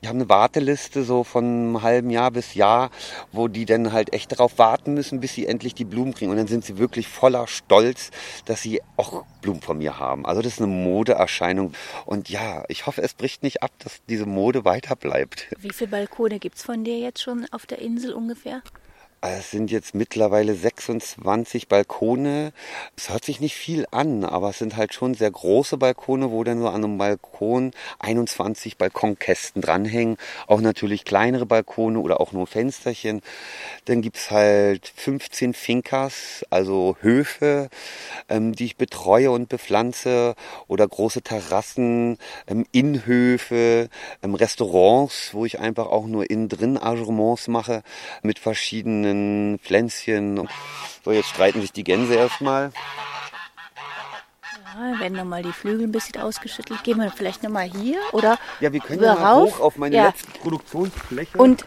Wir 0.00 0.08
haben 0.08 0.18
eine 0.18 0.28
Warteliste 0.28 1.04
so 1.04 1.24
von 1.24 1.44
einem 1.44 1.82
halben 1.82 2.10
Jahr 2.10 2.30
bis 2.30 2.54
Jahr, 2.54 2.90
wo 3.32 3.48
die 3.48 3.64
dann 3.64 3.92
halt 3.92 4.12
echt 4.12 4.32
darauf 4.32 4.58
warten 4.58 4.94
müssen, 4.94 5.20
bis 5.20 5.34
sie 5.34 5.46
endlich 5.46 5.74
die 5.74 5.84
Blumen 5.84 6.14
kriegen. 6.14 6.30
Und 6.30 6.36
dann 6.36 6.46
sind 6.46 6.64
sie 6.64 6.78
wirklich 6.78 7.08
voller 7.08 7.46
Stolz, 7.46 8.10
dass 8.44 8.62
sie 8.62 8.80
auch 8.96 9.24
Blumen 9.40 9.60
von 9.60 9.78
mir 9.78 9.98
haben. 9.98 10.26
Also 10.26 10.42
das 10.42 10.54
ist 10.54 10.58
eine 10.60 10.68
Modeerscheinung. 10.68 11.72
Und 12.06 12.28
ja, 12.28 12.64
ich 12.68 12.86
hoffe, 12.86 13.02
es 13.02 13.14
bricht 13.14 13.42
nicht 13.42 13.62
ab, 13.62 13.70
dass 13.78 14.00
diese 14.08 14.26
Mode 14.26 14.64
weiter 14.64 14.96
bleibt. 14.96 15.48
Wie 15.58 15.70
viele 15.70 15.90
Balkone 15.90 16.38
gibt 16.38 16.56
es 16.56 16.62
von 16.62 16.84
dir 16.84 16.98
jetzt 16.98 17.22
schon 17.22 17.46
auf 17.50 17.66
der 17.66 17.78
Insel 17.78 18.12
ungefähr? 18.12 18.62
Es 19.26 19.52
sind 19.52 19.70
jetzt 19.70 19.94
mittlerweile 19.94 20.54
26 20.54 21.66
Balkone. 21.68 22.52
Es 22.94 23.08
hört 23.08 23.24
sich 23.24 23.40
nicht 23.40 23.54
viel 23.54 23.86
an, 23.90 24.22
aber 24.22 24.50
es 24.50 24.58
sind 24.58 24.76
halt 24.76 24.92
schon 24.92 25.14
sehr 25.14 25.30
große 25.30 25.78
Balkone, 25.78 26.30
wo 26.30 26.44
dann 26.44 26.60
so 26.60 26.68
an 26.68 26.84
einem 26.84 26.98
Balkon 26.98 27.70
21 28.00 28.76
Balkonkästen 28.76 29.62
dranhängen. 29.62 30.18
Auch 30.46 30.60
natürlich 30.60 31.06
kleinere 31.06 31.46
Balkone 31.46 32.00
oder 32.00 32.20
auch 32.20 32.32
nur 32.32 32.46
Fensterchen. 32.46 33.22
Dann 33.86 34.02
gibt's 34.02 34.30
halt 34.30 34.92
15 34.94 35.54
Fincas, 35.54 36.44
also 36.50 36.98
Höfe, 37.00 37.70
ähm, 38.28 38.54
die 38.54 38.66
ich 38.66 38.76
betreue 38.76 39.30
und 39.30 39.48
bepflanze 39.48 40.34
oder 40.68 40.86
große 40.86 41.22
Terrassen, 41.22 42.18
ähm, 42.46 42.66
Innenhöfe, 42.72 43.88
ähm, 44.22 44.34
Restaurants, 44.34 45.30
wo 45.32 45.46
ich 45.46 45.60
einfach 45.60 45.86
auch 45.86 46.06
nur 46.06 46.28
innen 46.28 46.50
drin 46.50 46.76
Arrangements 46.76 47.48
mache 47.48 47.82
mit 48.22 48.38
verschiedenen 48.38 49.13
kleinen 49.14 49.58
Pflänzchen. 49.58 50.48
So, 51.04 51.12
jetzt 51.12 51.28
streiten 51.28 51.60
sich 51.60 51.72
die 51.72 51.84
Gänse 51.84 52.14
erstmal. 52.14 52.72
Ja, 54.74 54.98
werden 54.98 55.16
nochmal 55.16 55.42
die 55.42 55.52
Flügel 55.52 55.86
ein 55.86 55.92
bisschen 55.92 56.20
ausgeschüttelt. 56.20 56.82
Gehen 56.82 56.98
wir 56.98 57.10
vielleicht 57.10 57.42
nochmal 57.42 57.70
hier 57.70 57.98
oder 58.12 58.38
Ja, 58.60 58.72
wir 58.72 58.80
können 58.80 59.02
ja 59.02 59.14
mal 59.14 59.36
hoch 59.36 59.60
auf 59.60 59.76
meine 59.76 59.94
ja. 59.94 60.06
letzte 60.06 60.32
Produktionsfläche. 60.40 61.38
Und 61.38 61.64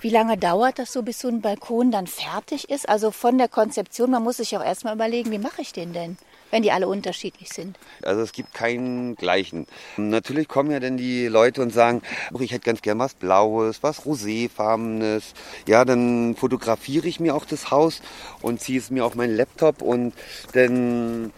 wie 0.00 0.10
lange 0.10 0.36
dauert 0.36 0.78
das 0.78 0.92
so, 0.92 1.02
bis 1.02 1.20
so 1.20 1.28
ein 1.28 1.40
Balkon 1.40 1.92
dann 1.92 2.06
fertig 2.08 2.68
ist? 2.68 2.88
Also 2.88 3.12
von 3.12 3.38
der 3.38 3.48
Konzeption, 3.48 4.10
man 4.10 4.24
muss 4.24 4.38
sich 4.38 4.56
auch 4.56 4.64
erstmal 4.64 4.94
überlegen, 4.94 5.30
wie 5.30 5.38
mache 5.38 5.62
ich 5.62 5.72
den 5.72 5.92
denn? 5.92 6.18
Wenn 6.50 6.62
die 6.62 6.72
alle 6.72 6.88
unterschiedlich 6.88 7.50
sind? 7.50 7.78
Also 8.02 8.22
es 8.22 8.32
gibt 8.32 8.54
keinen 8.54 9.16
gleichen. 9.16 9.66
Natürlich 9.96 10.48
kommen 10.48 10.70
ja 10.70 10.80
dann 10.80 10.96
die 10.96 11.26
Leute 11.26 11.62
und 11.62 11.72
sagen, 11.72 12.02
ich 12.38 12.52
hätte 12.52 12.64
ganz 12.64 12.82
gern 12.82 12.98
was 12.98 13.14
Blaues, 13.14 13.82
was 13.82 14.04
Roséfarbenes. 14.04 15.34
Ja, 15.66 15.84
dann 15.84 16.34
fotografiere 16.36 17.06
ich 17.06 17.20
mir 17.20 17.34
auch 17.34 17.44
das 17.44 17.70
Haus 17.70 18.00
und 18.42 18.60
ziehe 18.60 18.78
es 18.78 18.90
mir 18.90 19.04
auf 19.04 19.14
meinen 19.14 19.36
Laptop 19.36 19.82
und 19.82 20.14
dann 20.52 21.32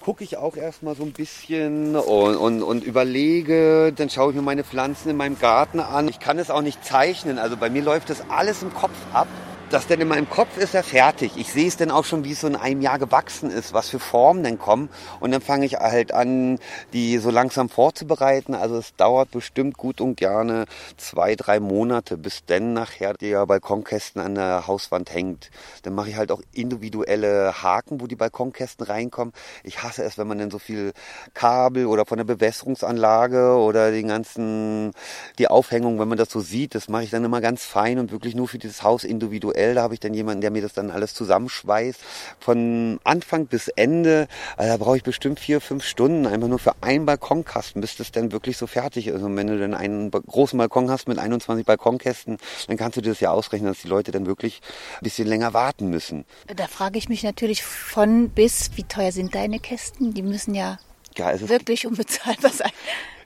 gucke 0.00 0.24
ich 0.24 0.38
auch 0.38 0.56
erstmal 0.56 0.96
so 0.96 1.04
ein 1.04 1.12
bisschen 1.12 1.94
und, 1.94 2.36
und, 2.36 2.62
und 2.62 2.84
überlege, 2.84 3.92
dann 3.94 4.08
schaue 4.08 4.30
ich 4.30 4.36
mir 4.36 4.42
meine 4.42 4.64
Pflanzen 4.64 5.10
in 5.10 5.16
meinem 5.16 5.38
Garten 5.38 5.78
an. 5.78 6.08
Ich 6.08 6.20
kann 6.20 6.38
es 6.38 6.50
auch 6.50 6.62
nicht 6.62 6.84
zeichnen, 6.84 7.38
also 7.38 7.56
bei 7.56 7.68
mir 7.70 7.82
läuft 7.82 8.10
das 8.10 8.22
alles 8.30 8.62
im 8.62 8.72
Kopf 8.72 8.96
ab 9.12 9.28
das 9.70 9.86
denn 9.86 10.00
in 10.00 10.08
meinem 10.08 10.28
Kopf 10.28 10.58
ist 10.58 10.74
er 10.74 10.82
fertig. 10.82 11.32
Ich 11.36 11.52
sehe 11.52 11.68
es 11.68 11.76
dann 11.76 11.92
auch 11.92 12.04
schon, 12.04 12.24
wie 12.24 12.32
es 12.32 12.40
so 12.40 12.48
in 12.48 12.56
einem 12.56 12.80
Jahr 12.80 12.98
gewachsen 12.98 13.50
ist, 13.50 13.72
was 13.72 13.88
für 13.88 14.00
Formen 14.00 14.42
denn 14.42 14.58
kommen. 14.58 14.88
Und 15.20 15.30
dann 15.30 15.40
fange 15.40 15.64
ich 15.64 15.74
halt 15.74 16.12
an, 16.12 16.58
die 16.92 17.18
so 17.18 17.30
langsam 17.30 17.68
vorzubereiten. 17.68 18.54
Also 18.54 18.76
es 18.76 18.96
dauert 18.96 19.30
bestimmt 19.30 19.76
gut 19.76 20.00
und 20.00 20.16
gerne 20.16 20.64
zwei, 20.96 21.36
drei 21.36 21.60
Monate, 21.60 22.18
bis 22.18 22.44
dann 22.44 22.72
nachher 22.72 23.14
der 23.14 23.46
Balkonkästen 23.46 24.20
an 24.20 24.34
der 24.34 24.66
Hauswand 24.66 25.14
hängt. 25.14 25.50
Dann 25.84 25.94
mache 25.94 26.10
ich 26.10 26.16
halt 26.16 26.32
auch 26.32 26.42
individuelle 26.52 27.62
Haken, 27.62 28.00
wo 28.00 28.08
die 28.08 28.16
Balkonkästen 28.16 28.84
reinkommen. 28.84 29.32
Ich 29.62 29.84
hasse 29.84 30.02
es, 30.02 30.18
wenn 30.18 30.26
man 30.26 30.38
dann 30.38 30.50
so 30.50 30.58
viel 30.58 30.92
Kabel 31.32 31.86
oder 31.86 32.06
von 32.06 32.18
der 32.18 32.24
Bewässerungsanlage 32.24 33.54
oder 33.54 33.92
den 33.92 34.08
ganzen, 34.08 34.90
die 35.38 35.46
Aufhängung, 35.46 36.00
wenn 36.00 36.08
man 36.08 36.18
das 36.18 36.30
so 36.30 36.40
sieht, 36.40 36.74
das 36.74 36.88
mache 36.88 37.04
ich 37.04 37.10
dann 37.10 37.24
immer 37.24 37.40
ganz 37.40 37.64
fein 37.64 38.00
und 38.00 38.10
wirklich 38.10 38.34
nur 38.34 38.48
für 38.48 38.58
dieses 38.58 38.82
Haus 38.82 39.04
individuell 39.04 39.59
virtuell, 39.60 39.74
da 39.74 39.82
habe 39.82 39.94
ich 39.94 40.00
dann 40.00 40.14
jemanden, 40.14 40.40
der 40.40 40.50
mir 40.50 40.62
das 40.62 40.72
dann 40.72 40.90
alles 40.90 41.14
zusammenschweißt. 41.14 42.00
Von 42.38 42.98
Anfang 43.04 43.46
bis 43.46 43.68
Ende, 43.68 44.26
also 44.56 44.72
da 44.72 44.76
brauche 44.76 44.96
ich 44.96 45.02
bestimmt 45.02 45.40
vier, 45.40 45.60
fünf 45.60 45.84
Stunden 45.84 46.26
einfach 46.26 46.48
nur 46.48 46.58
für 46.58 46.74
einen 46.80 47.06
Balkonkasten, 47.06 47.80
bis 47.80 47.96
das 47.96 48.12
dann 48.12 48.32
wirklich 48.32 48.56
so 48.56 48.66
fertig 48.66 49.06
ist. 49.06 49.22
Und 49.22 49.36
wenn 49.36 49.46
du 49.46 49.58
dann 49.58 49.74
einen 49.74 50.10
großen 50.10 50.58
Balkon 50.58 50.90
hast 50.90 51.08
mit 51.08 51.18
21 51.18 51.66
Balkonkästen, 51.66 52.38
dann 52.66 52.76
kannst 52.76 52.96
du 52.96 53.00
dir 53.00 53.10
das 53.10 53.20
ja 53.20 53.30
ausrechnen, 53.30 53.70
dass 53.70 53.82
die 53.82 53.88
Leute 53.88 54.10
dann 54.10 54.26
wirklich 54.26 54.60
ein 55.00 55.04
bisschen 55.04 55.28
länger 55.28 55.52
warten 55.52 55.88
müssen. 55.88 56.24
Da 56.46 56.66
frage 56.66 56.98
ich 56.98 57.08
mich 57.08 57.22
natürlich 57.22 57.62
von 57.62 58.30
bis, 58.30 58.70
wie 58.76 58.84
teuer 58.84 59.12
sind 59.12 59.34
deine 59.34 59.58
Kästen? 59.58 60.14
Die 60.14 60.22
müssen 60.22 60.54
ja, 60.54 60.78
ja 61.16 61.48
wirklich 61.48 61.86
unbezahlbar 61.86 62.52
sein. 62.52 62.72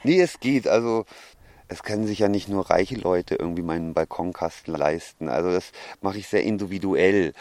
Nee, 0.05 0.21
es 0.21 0.39
geht. 0.39 0.69
Also 0.69 1.07
es 1.69 1.83
können 1.83 2.07
sich 2.07 2.19
ja 2.19 2.29
nicht 2.29 2.49
nur 2.49 2.71
reiche 2.71 2.97
Leute 2.97 3.37
irgendwie 3.37 3.63
meinen 3.63 3.95
Balkonkasten 3.95 4.75
leisten. 4.75 5.29
Also 5.29 5.51
das 5.51 5.73
mache 6.01 6.19
ich 6.19 6.29
sehr 6.29 6.43
individuell. 6.43 7.33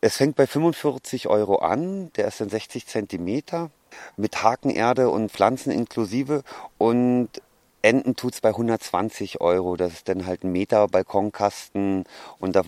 Es 0.00 0.16
fängt 0.16 0.36
bei 0.36 0.46
45 0.46 1.28
Euro 1.28 1.56
an, 1.56 2.10
der 2.14 2.28
ist 2.28 2.40
dann 2.40 2.48
60 2.48 2.86
Zentimeter 2.86 3.70
mit 4.16 4.42
Hakenerde 4.42 5.10
und 5.10 5.30
Pflanzen 5.30 5.70
inklusive 5.70 6.42
und 6.78 7.28
Enden 7.82 8.14
tut's 8.14 8.40
bei 8.40 8.50
120 8.50 9.40
Euro. 9.40 9.76
Das 9.76 9.92
ist 9.92 10.08
dann 10.08 10.26
halt 10.26 10.44
ein 10.44 10.52
Meter 10.52 10.86
Balkonkasten 10.88 12.04
und 12.38 12.56
da 12.56 12.62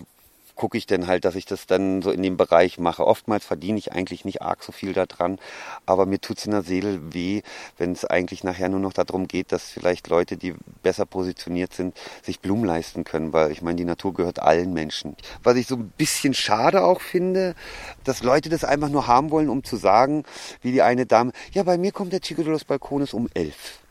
gucke 0.55 0.77
ich 0.77 0.85
dann 0.85 1.07
halt, 1.07 1.25
dass 1.25 1.35
ich 1.35 1.45
das 1.45 1.65
dann 1.65 2.01
so 2.01 2.11
in 2.11 2.21
dem 2.21 2.37
Bereich 2.37 2.79
mache. 2.79 3.05
Oftmals 3.05 3.45
verdiene 3.45 3.77
ich 3.77 3.91
eigentlich 3.91 4.25
nicht 4.25 4.41
arg 4.41 4.63
so 4.63 4.71
viel 4.71 4.93
daran, 4.93 5.39
aber 5.85 6.05
mir 6.05 6.19
tut's 6.19 6.45
in 6.45 6.51
der 6.51 6.63
Seele 6.63 7.13
weh, 7.13 7.41
wenn 7.77 7.91
es 7.91 8.05
eigentlich 8.05 8.43
nachher 8.43 8.69
nur 8.69 8.79
noch 8.79 8.93
darum 8.93 9.27
geht, 9.27 9.51
dass 9.51 9.69
vielleicht 9.69 10.07
Leute, 10.09 10.37
die 10.37 10.53
besser 10.81 11.05
positioniert 11.05 11.73
sind, 11.73 11.97
sich 12.21 12.39
Blumen 12.39 12.65
leisten 12.65 13.03
können, 13.03 13.33
weil 13.33 13.51
ich 13.51 13.61
meine, 13.61 13.77
die 13.77 13.85
Natur 13.85 14.13
gehört 14.13 14.39
allen 14.39 14.73
Menschen. 14.73 15.15
Was 15.43 15.55
ich 15.55 15.67
so 15.67 15.75
ein 15.75 15.91
bisschen 15.97 16.33
schade 16.33 16.83
auch 16.83 17.01
finde, 17.01 17.55
dass 18.03 18.23
Leute 18.23 18.49
das 18.49 18.63
einfach 18.63 18.89
nur 18.89 19.07
haben 19.07 19.31
wollen, 19.31 19.49
um 19.49 19.63
zu 19.63 19.75
sagen, 19.75 20.23
wie 20.61 20.71
die 20.71 20.81
eine 20.81 21.05
Dame, 21.05 21.31
ja, 21.51 21.63
bei 21.63 21.77
mir 21.77 21.91
kommt 21.91 22.13
der 22.13 22.21
Chico 22.21 22.43
de 22.43 22.51
los 22.51 22.65
Balcones 22.65 23.13
um 23.13 23.29
elf. 23.33 23.82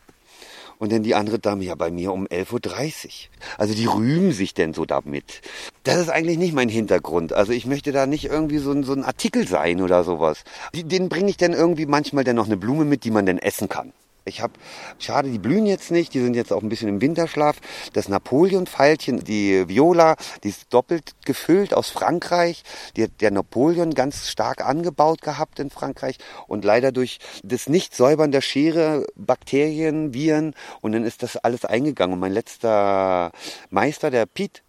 Und 0.79 0.91
dann 0.91 1.03
die 1.03 1.15
andere 1.15 1.39
Dame, 1.39 1.63
ja, 1.63 1.75
bei 1.75 1.91
mir 1.91 2.11
um 2.11 2.25
11.30 2.27 3.05
Uhr. 3.05 3.11
Also 3.57 3.73
die 3.73 3.85
rühmen 3.85 4.31
sich 4.31 4.53
denn 4.53 4.73
so 4.73 4.85
damit. 4.85 5.41
Das 5.83 5.97
ist 5.97 6.09
eigentlich 6.09 6.37
nicht 6.37 6.53
mein 6.53 6.69
Hintergrund. 6.69 7.33
Also 7.33 7.51
ich 7.51 7.65
möchte 7.65 7.91
da 7.91 8.05
nicht 8.05 8.25
irgendwie 8.25 8.57
so 8.57 8.71
ein, 8.71 8.83
so 8.83 8.93
ein 8.93 9.03
Artikel 9.03 9.47
sein 9.47 9.81
oder 9.81 10.03
sowas. 10.03 10.43
Den 10.73 11.09
bringe 11.09 11.29
ich 11.29 11.37
dann 11.37 11.53
irgendwie 11.53 11.85
manchmal 11.85 12.23
dann 12.23 12.35
noch 12.35 12.45
eine 12.45 12.57
Blume 12.57 12.85
mit, 12.85 13.03
die 13.03 13.11
man 13.11 13.25
dann 13.25 13.37
essen 13.37 13.69
kann. 13.69 13.93
Ich 14.25 14.41
habe, 14.41 14.53
schade, 14.99 15.29
die 15.29 15.39
blühen 15.39 15.65
jetzt 15.65 15.91
nicht, 15.91 16.13
die 16.13 16.21
sind 16.21 16.33
jetzt 16.35 16.53
auch 16.53 16.61
ein 16.61 16.69
bisschen 16.69 16.87
im 16.87 17.01
Winterschlaf. 17.01 17.57
Das 17.91 18.07
Napoleon-Pfeilchen, 18.07 19.23
die 19.23 19.67
Viola, 19.67 20.15
die 20.43 20.49
ist 20.49 20.73
doppelt 20.73 21.13
gefüllt 21.25 21.73
aus 21.73 21.89
Frankreich. 21.89 22.63
Die 22.95 23.03
hat 23.03 23.11
der 23.19 23.31
Napoleon 23.31 23.93
ganz 23.93 24.29
stark 24.29 24.65
angebaut 24.65 25.21
gehabt 25.21 25.59
in 25.59 25.69
Frankreich 25.69 26.17
und 26.47 26.63
leider 26.63 26.93
durch 26.93 27.19
das 27.43 27.67
Nicht-Säubern 27.67 28.31
der 28.31 28.41
Schere, 28.41 29.05
Bakterien, 29.15 30.13
Viren 30.13 30.55
und 30.79 30.93
dann 30.93 31.03
ist 31.03 31.21
das 31.21 31.35
alles 31.35 31.65
eingegangen. 31.65 32.13
Und 32.13 32.19
mein 32.19 32.33
letzter 32.33 33.31
Meister, 33.71 34.09
der 34.09 34.25
Piet, 34.25 34.63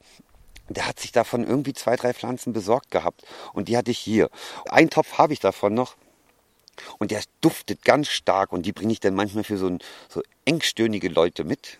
der 0.68 0.88
hat 0.88 0.98
sich 0.98 1.12
davon 1.12 1.46
irgendwie 1.46 1.74
zwei, 1.74 1.94
drei 1.96 2.12
Pflanzen 2.12 2.52
besorgt 2.52 2.90
gehabt. 2.90 3.22
Und 3.52 3.68
die 3.68 3.76
hatte 3.76 3.90
ich 3.90 3.98
hier. 3.98 4.30
Ein 4.68 4.90
Topf 4.90 5.18
habe 5.18 5.32
ich 5.32 5.40
davon 5.40 5.74
noch. 5.74 5.96
Und 6.98 7.10
der 7.10 7.22
duftet 7.40 7.84
ganz 7.84 8.08
stark 8.08 8.52
und 8.52 8.66
die 8.66 8.72
bringe 8.72 8.92
ich 8.92 9.00
dann 9.00 9.14
manchmal 9.14 9.44
für 9.44 9.56
so, 9.56 9.68
ein, 9.68 9.78
so 10.08 10.22
engstöhnige 10.44 11.08
Leute 11.08 11.44
mit 11.44 11.78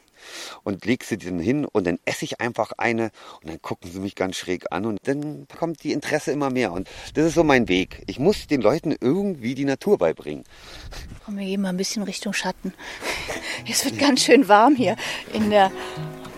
und 0.62 0.84
leg 0.84 1.04
sie 1.04 1.18
dann 1.18 1.38
hin 1.38 1.64
und 1.64 1.86
dann 1.86 1.98
esse 2.04 2.24
ich 2.24 2.40
einfach 2.40 2.72
eine 2.78 3.10
und 3.42 3.50
dann 3.50 3.60
gucken 3.60 3.90
sie 3.90 4.00
mich 4.00 4.14
ganz 4.14 4.36
schräg 4.36 4.72
an 4.72 4.86
und 4.86 4.98
dann 5.04 5.46
kommt 5.58 5.82
die 5.82 5.92
Interesse 5.92 6.32
immer 6.32 6.50
mehr 6.50 6.72
und 6.72 6.88
das 7.14 7.26
ist 7.26 7.34
so 7.34 7.44
mein 7.44 7.68
Weg. 7.68 8.02
Ich 8.06 8.18
muss 8.18 8.46
den 8.46 8.60
Leuten 8.60 8.94
irgendwie 8.98 9.54
die 9.54 9.64
Natur 9.64 9.98
beibringen. 9.98 10.44
Komm, 11.24 11.38
wir 11.38 11.46
gehen 11.46 11.60
mal 11.60 11.70
ein 11.70 11.76
bisschen 11.76 12.02
Richtung 12.02 12.32
Schatten. 12.32 12.72
Es 13.68 13.84
wird 13.84 13.98
ganz 13.98 14.22
schön 14.22 14.48
warm 14.48 14.74
hier 14.74 14.96
in 15.32 15.50
der 15.50 15.70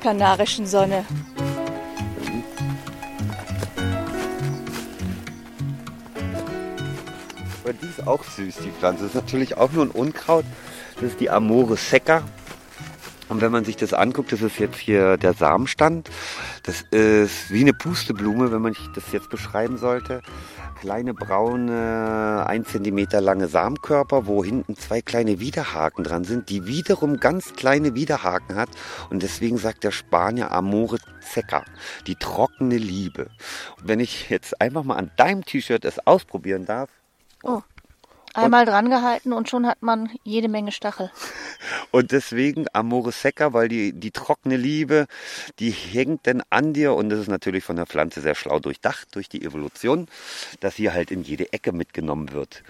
kanarischen 0.01 0.67
Sonne. 0.67 1.05
Aber 7.67 7.75
die 7.75 7.89
ist 7.89 8.07
auch 8.07 8.23
süß, 8.23 8.59
die 8.59 8.71
Pflanze. 8.71 9.03
Das 9.03 9.17
ist 9.17 9.21
natürlich 9.21 9.57
auch 9.57 9.73
nur 9.73 9.87
ein 9.87 9.91
Unkraut. 9.91 10.45
Das 10.95 11.03
ist 11.03 11.19
die 11.19 11.31
Amore 11.31 11.77
Secca. 11.77 12.23
Und 13.29 13.41
wenn 13.41 13.51
man 13.51 13.65
sich 13.65 13.75
das 13.75 13.93
anguckt, 13.93 14.31
das 14.31 14.41
ist 14.41 14.61
jetzt 14.61 14.77
hier 14.77 15.17
der 15.17 15.33
Samenstand. 15.33 16.09
Das 16.63 16.83
ist 16.93 17.51
wie 17.51 17.63
eine 17.63 17.73
Pusteblume, 17.73 18.53
wenn 18.53 18.63
man 18.63 18.77
das 18.95 19.11
jetzt 19.11 19.31
beschreiben 19.31 19.79
sollte. 19.79 20.23
Kleine 20.79 21.13
braune, 21.13 22.45
ein 22.47 22.65
Zentimeter 22.65 23.21
lange 23.21 23.49
Samenkörper, 23.49 24.29
wo 24.29 24.45
hinten 24.45 24.77
zwei 24.77 25.03
kleine 25.03 25.41
Widerhaken 25.41 26.05
dran 26.05 26.23
sind, 26.23 26.51
die 26.51 26.67
wiederum 26.67 27.19
ganz 27.19 27.55
kleine 27.55 27.97
Widerhaken 27.97 28.55
hat. 28.55 28.69
Und 29.11 29.25
deswegen 29.25 29.59
sagt 29.59 29.83
der 29.83 29.91
Spanier 29.91 30.53
Amore 30.53 30.99
Secca, 31.19 31.65
die 32.07 32.15
trockene 32.15 32.77
Liebe. 32.77 33.29
Und 33.81 33.89
wenn 33.89 33.99
ich 33.99 34.31
jetzt 34.31 34.61
einfach 34.61 34.85
mal 34.85 34.95
an 34.95 35.11
deinem 35.17 35.45
T-Shirt 35.45 35.85
es 35.85 35.99
ausprobieren 36.07 36.65
darf, 36.65 36.91
Oh. 37.47 37.63
Einmal 38.35 38.67
dran 38.67 38.91
gehalten 38.91 39.33
und 39.33 39.49
schon 39.49 39.67
hat 39.67 39.81
man 39.81 40.11
jede 40.23 40.49
Menge 40.49 40.71
Stachel. 40.71 41.11
Und 41.91 42.13
deswegen 42.13 42.67
Amore 42.75 43.11
Secca, 43.11 43.55
weil 43.55 43.69
die, 43.69 43.95
die 43.95 44.11
trockene 44.11 44.59
Liebe, 44.59 45.07
die 45.59 45.71
hängt 45.71 46.27
dann 46.27 46.43
an 46.51 46.75
dir 46.75 46.93
und 46.93 47.09
das 47.09 47.21
ist 47.21 47.29
natürlich 47.29 47.65
von 47.65 47.77
der 47.77 47.87
Pflanze 47.87 48.21
sehr 48.21 48.35
schlau 48.35 48.61
durchdacht, 48.61 49.09
durch 49.15 49.31
die 49.31 49.43
Evolution, 49.43 50.07
dass 50.61 50.77
sie 50.77 50.91
halt 50.91 51.11
in 51.11 51.23
jede 51.23 51.53
Ecke 51.55 51.73
mitgenommen 51.73 52.33
wird. 52.33 52.63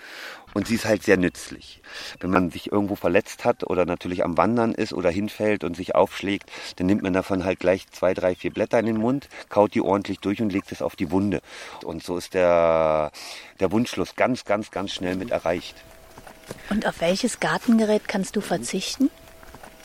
Und 0.57 0.67
sie 0.67 0.77
ist 0.77 0.87
halt 0.87 1.03
sehr 1.03 1.19
nützlich. 1.19 1.83
Wenn 2.19 2.31
man 2.31 2.51
sich 2.51 2.73
irgendwo 2.73 2.95
verletzt 2.97 3.45
hat 3.45 3.65
oder 3.65 3.85
natürlich 3.85 4.25
am 4.25 4.39
Wandern 4.39 4.73
ist 4.73 4.95
oder 4.95 5.11
hinfällt 5.11 5.65
und 5.65 5.77
sich 5.77 5.95
aufschlägt, 5.95 6.51
dann 6.77 6.87
nimmt 6.87 7.03
man 7.03 7.13
davon 7.13 7.45
halt 7.45 7.61
gleich 7.61 7.87
zwei, 7.91 8.15
drei, 8.15 8.35
vier 8.35 8.51
Blätter 8.51 8.79
in 8.79 8.87
den 8.87 8.97
Mund, 8.97 9.29
kaut 9.51 9.75
die 9.75 9.83
ordentlich 9.83 10.19
durch 10.21 10.41
und 10.41 10.51
legt 10.51 10.73
es 10.73 10.81
auf 10.81 10.97
die 10.97 11.11
Wunde. 11.11 11.43
Und 11.85 12.03
so 12.03 12.17
ist 12.17 12.33
der, 12.33 13.13
der 13.61 13.71
Wundschluss 13.71 14.17
ganz, 14.17 14.47
ganz, 14.47 14.71
ganz 14.71 14.95
schnell 14.95 15.17
mit 15.17 15.31
erreicht. 15.31 15.77
Und 16.71 16.87
auf 16.87 17.03
welches 17.03 17.39
Gartengerät 17.39 18.09
kannst 18.09 18.35
du 18.35 18.41
verzichten? 18.41 19.11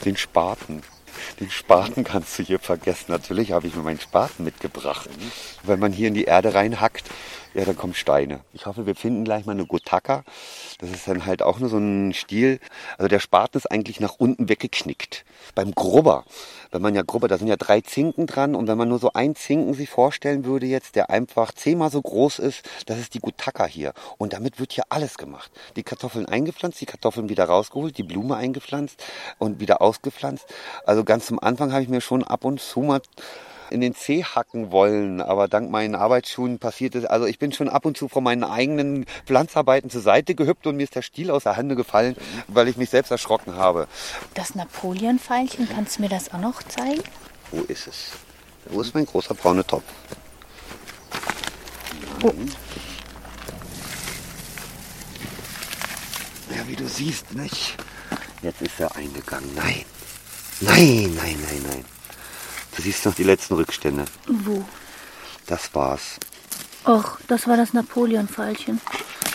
Den 0.06 0.16
Spaten. 0.16 0.84
Den 1.42 1.52
Spaten 1.52 2.06
kannst 2.06 2.40
du 2.40 2.44
hier 2.44 2.60
vergessen. 2.60 3.12
Natürlich 3.12 3.52
habe 3.52 3.68
ich 3.68 3.76
mir 3.76 3.84
meinen 3.84 4.00
Spaten 4.00 4.46
mitgebracht. 4.46 5.10
Wenn 5.64 5.80
man 5.80 5.92
hier 5.92 6.08
in 6.08 6.14
die 6.14 6.24
Erde 6.24 6.54
reinhackt, 6.54 7.10
ja, 7.54 7.66
dann 7.66 7.76
kommen 7.76 7.94
Steine. 7.94 8.42
Ich 8.54 8.66
hoffe, 8.66 8.86
wir 8.86 8.96
finden 8.96 9.26
gleich 9.26 9.46
mal 9.46 9.52
eine 9.52 9.66
Gotaka. 9.66 10.24
Das 10.80 10.90
ist 10.90 11.08
dann 11.08 11.26
halt 11.26 11.42
auch 11.42 11.60
nur 11.60 11.70
so 11.70 11.78
ein 11.78 12.14
Stiel. 12.14 12.60
Also 12.98 13.10
der 13.10 13.20
Spaten 13.20 13.58
ist 13.58 13.70
eigentlich 13.70 14.00
nach 14.00 14.16
unten 14.18 14.48
weggeknickt. 14.48 15.26
Beim 15.54 15.74
Grubber, 15.74 16.24
wenn 16.72 16.82
man 16.82 16.96
ja 16.96 17.02
Grubber, 17.02 17.28
da 17.28 17.38
sind 17.38 17.48
ja 17.48 17.58
drei 17.58 17.82
Zinken 17.82 18.26
dran 18.26 18.56
und 18.56 18.68
wenn 18.68 18.78
man 18.78 18.88
nur 18.88 19.00
so 19.00 19.12
einen 19.14 19.36
Zinken 19.36 19.74
sich 19.74 19.90
vorstellen 19.90 20.46
würde 20.46 20.66
jetzt, 20.66 20.96
der 20.96 21.10
einfach 21.10 21.52
zehnmal 21.52 21.92
so 21.92 22.02
groß 22.02 22.40
ist, 22.40 22.64
das 22.86 23.00
ist 23.00 23.14
die 23.16 23.20
Gutaka 23.20 23.66
hier. 23.66 23.94
Und 24.18 24.32
damit 24.32 24.60
wird 24.60 24.72
hier 24.72 24.86
alles 24.88 25.18
gemacht. 25.18 25.52
Die 25.76 25.84
Kartoffeln 25.84 26.28
eingepflanzt, 26.28 26.80
die 26.80 26.86
Kartoffeln 26.86 27.28
wieder 27.28 27.46
rausgeholt, 27.46 27.98
die 27.98 28.04
Blume 28.04 28.38
eingepflanzt 28.38 29.04
und 29.40 29.60
wieder 29.60 29.82
ausgepflanzt. 29.82 30.46
Also 30.86 31.04
ganz 31.04 31.26
zum 31.26 31.40
Anfang 31.40 31.74
habe 31.74 31.84
ich 31.84 31.90
mir 31.90 32.02
schon 32.02 32.24
ab 32.24 32.46
und 32.46 32.62
zu 32.62 32.80
mal 32.80 33.02
in 33.72 33.82
den 33.82 33.96
Zeh 33.96 34.24
hacken 34.24 34.72
wollen, 34.72 35.22
aber 35.22 35.48
dank 35.48 35.72
meinen 35.72 35.96
Arbeitsschuhen 35.96 36.60
passiert 36.60 36.96
es. 36.96 37.06
Also 37.06 37.26
ich 37.26 37.40
bin 37.40 37.52
schon 37.52 37.70
ab 37.70 37.86
und 37.86 37.98
zu 37.98 38.08
von 38.08 38.24
meinen 38.24 38.44
eigenen 38.44 39.06
Pflanzarbeiten 39.26 39.90
zur 39.90 40.02
Seite 40.02 40.36
gehüpft 40.36 40.68
und 40.68 40.78
mir 40.78 40.84
ist 40.84 40.96
der 40.96 41.02
Stiel 41.02 41.32
aus 41.32 41.44
der 41.44 41.58
Hand 41.58 41.76
gefallen, 41.76 42.16
weil 42.48 42.68
ich 42.68 42.78
mich 42.78 42.90
selbst 42.90 43.12
erschrocken 43.12 43.56
habe. 43.56 43.88
Das 44.34 44.56
Napoleon-Pfeilchen, 44.56 45.70
kannst 45.70 45.98
du 45.98 46.02
mir 46.02 46.10
das 46.10 46.34
auch 46.34 46.40
noch 46.40 46.64
zeigen? 46.64 47.02
Wo 47.52 47.62
ist 47.62 47.88
es? 47.88 48.12
Wo 48.66 48.82
ist 48.82 48.94
mein 48.94 49.06
großer 49.06 49.34
brauner 49.34 49.66
Topf? 49.66 49.84
Oh. 52.24 52.34
Ja, 56.56 56.68
wie 56.68 56.76
du 56.76 56.88
siehst, 56.88 57.34
nicht? 57.34 57.78
Jetzt 58.42 58.62
ist 58.62 58.80
er 58.80 58.96
eingegangen. 58.96 59.50
Nein. 59.56 59.86
Nein, 60.60 61.14
nein, 61.16 61.38
nein, 61.48 61.64
nein. 61.68 61.86
Du 62.76 62.82
siehst 62.82 63.06
noch 63.06 63.16
die 63.16 63.24
letzten 63.24 63.56
Rückstände. 63.56 64.06
Wo? 64.28 64.66
Das 65.48 65.74
war's. 65.74 66.18
Och, 66.86 67.20
das 67.28 67.48
war 67.48 67.58
das 67.58 67.74
Napoleon-Pfeilchen. 67.74 68.82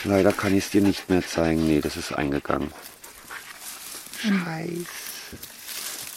Leider 0.04 0.32
kann 0.32 0.56
ich 0.56 0.64
es 0.64 0.70
dir 0.70 0.82
nicht 0.82 1.08
mehr 1.10 1.26
zeigen. 1.26 1.66
Nee, 1.66 1.80
das 1.80 1.96
ist 1.96 2.12
eingegangen. 2.12 2.72
Scheiße. 4.18 4.86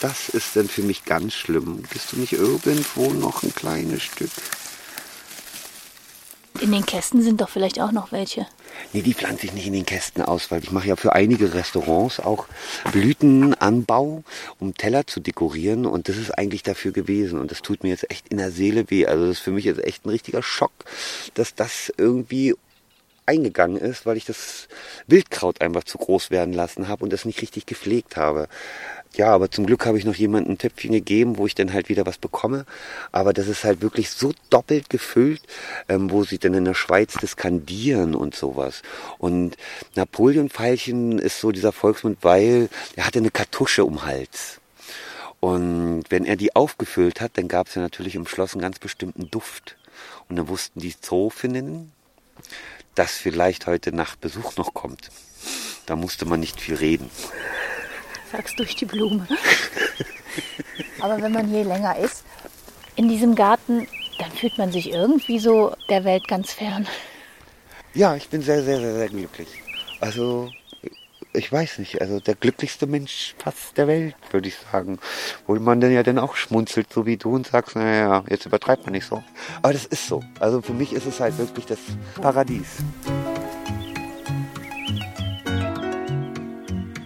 Das 0.00 0.30
ist 0.30 0.56
denn 0.56 0.68
für 0.68 0.82
mich 0.82 1.04
ganz 1.04 1.34
schlimm. 1.34 1.82
Bist 1.92 2.12
du 2.12 2.16
nicht 2.16 2.32
irgendwo 2.32 3.12
noch 3.12 3.42
ein 3.42 3.54
kleines 3.54 4.02
Stück? 4.02 4.30
In 6.60 6.72
den 6.72 6.84
Kästen 6.84 7.22
sind 7.22 7.40
doch 7.40 7.48
vielleicht 7.48 7.80
auch 7.80 7.90
noch 7.90 8.12
welche. 8.12 8.46
Nee, 8.92 9.00
die 9.00 9.14
pflanze 9.14 9.46
ich 9.46 9.54
nicht 9.54 9.66
in 9.66 9.72
den 9.72 9.86
Kästen 9.86 10.22
aus, 10.22 10.50
weil 10.50 10.62
ich 10.62 10.72
mache 10.72 10.88
ja 10.88 10.96
für 10.96 11.14
einige 11.14 11.54
Restaurants 11.54 12.20
auch 12.20 12.46
Blütenanbau, 12.92 14.24
um 14.58 14.74
Teller 14.74 15.06
zu 15.06 15.20
dekorieren 15.20 15.86
und 15.86 16.08
das 16.08 16.18
ist 16.18 16.32
eigentlich 16.32 16.62
dafür 16.62 16.92
gewesen 16.92 17.38
und 17.38 17.50
das 17.50 17.62
tut 17.62 17.82
mir 17.82 17.88
jetzt 17.88 18.10
echt 18.10 18.28
in 18.28 18.36
der 18.36 18.50
Seele 18.50 18.90
weh. 18.90 19.06
Also 19.06 19.26
das 19.26 19.38
ist 19.38 19.42
für 19.42 19.52
mich 19.52 19.64
jetzt 19.64 19.82
echt 19.82 20.04
ein 20.04 20.10
richtiger 20.10 20.42
Schock, 20.42 20.72
dass 21.34 21.54
das 21.54 21.92
irgendwie 21.96 22.54
eingegangen 23.24 23.76
ist, 23.76 24.06
weil 24.06 24.16
ich 24.16 24.24
das 24.24 24.68
Wildkraut 25.06 25.60
einfach 25.60 25.84
zu 25.84 25.98
groß 25.98 26.30
werden 26.30 26.52
lassen 26.52 26.88
habe 26.88 27.04
und 27.04 27.12
das 27.12 27.24
nicht 27.24 27.40
richtig 27.40 27.64
gepflegt 27.64 28.16
habe. 28.16 28.48
Ja, 29.16 29.34
aber 29.34 29.50
zum 29.50 29.66
Glück 29.66 29.86
habe 29.86 29.98
ich 29.98 30.04
noch 30.04 30.14
jemandem 30.14 30.54
ein 30.54 30.58
Töpfchen 30.58 30.92
gegeben, 30.92 31.36
wo 31.36 31.46
ich 31.46 31.56
dann 31.56 31.72
halt 31.72 31.88
wieder 31.88 32.06
was 32.06 32.18
bekomme. 32.18 32.64
Aber 33.10 33.32
das 33.32 33.48
ist 33.48 33.64
halt 33.64 33.82
wirklich 33.82 34.10
so 34.10 34.32
doppelt 34.50 34.88
gefüllt, 34.88 35.42
ähm, 35.88 36.10
wo 36.10 36.22
sie 36.24 36.38
dann 36.38 36.54
in 36.54 36.64
der 36.64 36.74
Schweiz 36.74 37.14
das 37.20 37.36
kandieren 37.36 38.14
und 38.14 38.36
sowas. 38.36 38.82
Und 39.18 39.56
Napoleon-Pfeilchen 39.96 41.18
ist 41.18 41.40
so 41.40 41.50
dieser 41.50 41.72
Volksmund, 41.72 42.18
weil 42.22 42.68
er 42.94 43.06
hatte 43.06 43.18
eine 43.18 43.32
Kartusche 43.32 43.84
um 43.84 44.04
Hals. 44.04 44.60
Und 45.40 46.04
wenn 46.10 46.24
er 46.24 46.36
die 46.36 46.54
aufgefüllt 46.54 47.20
hat, 47.20 47.36
dann 47.36 47.48
gab 47.48 47.66
es 47.66 47.74
ja 47.74 47.82
natürlich 47.82 48.14
im 48.14 48.26
Schloss 48.26 48.52
einen 48.52 48.62
ganz 48.62 48.78
bestimmten 48.78 49.30
Duft. 49.30 49.76
Und 50.28 50.36
dann 50.36 50.48
wussten 50.48 50.80
die 50.80 50.98
Zoofinnen, 50.98 51.92
dass 52.94 53.12
vielleicht 53.12 53.66
heute 53.66 53.92
Nacht 53.92 54.20
Besuch 54.20 54.56
noch 54.56 54.74
kommt. 54.74 55.10
Da 55.86 55.96
musste 55.96 56.26
man 56.26 56.38
nicht 56.40 56.60
viel 56.60 56.76
reden. 56.76 57.10
Sag's 58.32 58.54
durch 58.56 58.76
die 58.76 58.84
Blume. 58.84 59.26
Aber 61.00 61.20
wenn 61.20 61.32
man 61.32 61.48
hier 61.48 61.64
länger 61.64 61.96
ist, 61.98 62.24
in 62.96 63.08
diesem 63.08 63.34
Garten, 63.34 63.86
dann 64.18 64.30
fühlt 64.32 64.58
man 64.58 64.70
sich 64.70 64.92
irgendwie 64.92 65.38
so 65.38 65.74
der 65.88 66.04
Welt 66.04 66.28
ganz 66.28 66.52
fern. 66.52 66.86
Ja, 67.94 68.14
ich 68.14 68.28
bin 68.28 68.42
sehr, 68.42 68.62
sehr, 68.62 68.78
sehr, 68.78 68.94
sehr 68.94 69.08
glücklich. 69.08 69.48
Also, 70.00 70.50
ich 71.32 71.50
weiß 71.50 71.78
nicht, 71.78 72.00
also 72.00 72.20
der 72.20 72.34
glücklichste 72.34 72.86
Mensch 72.86 73.34
fast 73.38 73.76
der 73.76 73.86
Welt, 73.88 74.14
würde 74.30 74.48
ich 74.48 74.56
sagen. 74.70 74.98
Wo 75.46 75.54
man 75.54 75.80
dann 75.80 75.92
ja 75.92 76.02
dann 76.02 76.18
auch 76.18 76.36
schmunzelt, 76.36 76.92
so 76.92 77.06
wie 77.06 77.16
du 77.16 77.34
und 77.34 77.46
sagst, 77.46 77.76
naja, 77.76 78.24
jetzt 78.28 78.46
übertreibt 78.46 78.84
man 78.84 78.92
nicht 78.92 79.06
so. 79.06 79.22
Aber 79.62 79.72
das 79.72 79.86
ist 79.86 80.06
so. 80.06 80.22
Also 80.38 80.60
für 80.62 80.74
mich 80.74 80.92
ist 80.92 81.06
es 81.06 81.20
halt 81.20 81.36
wirklich 81.38 81.66
das 81.66 81.78
Paradies. 82.20 82.68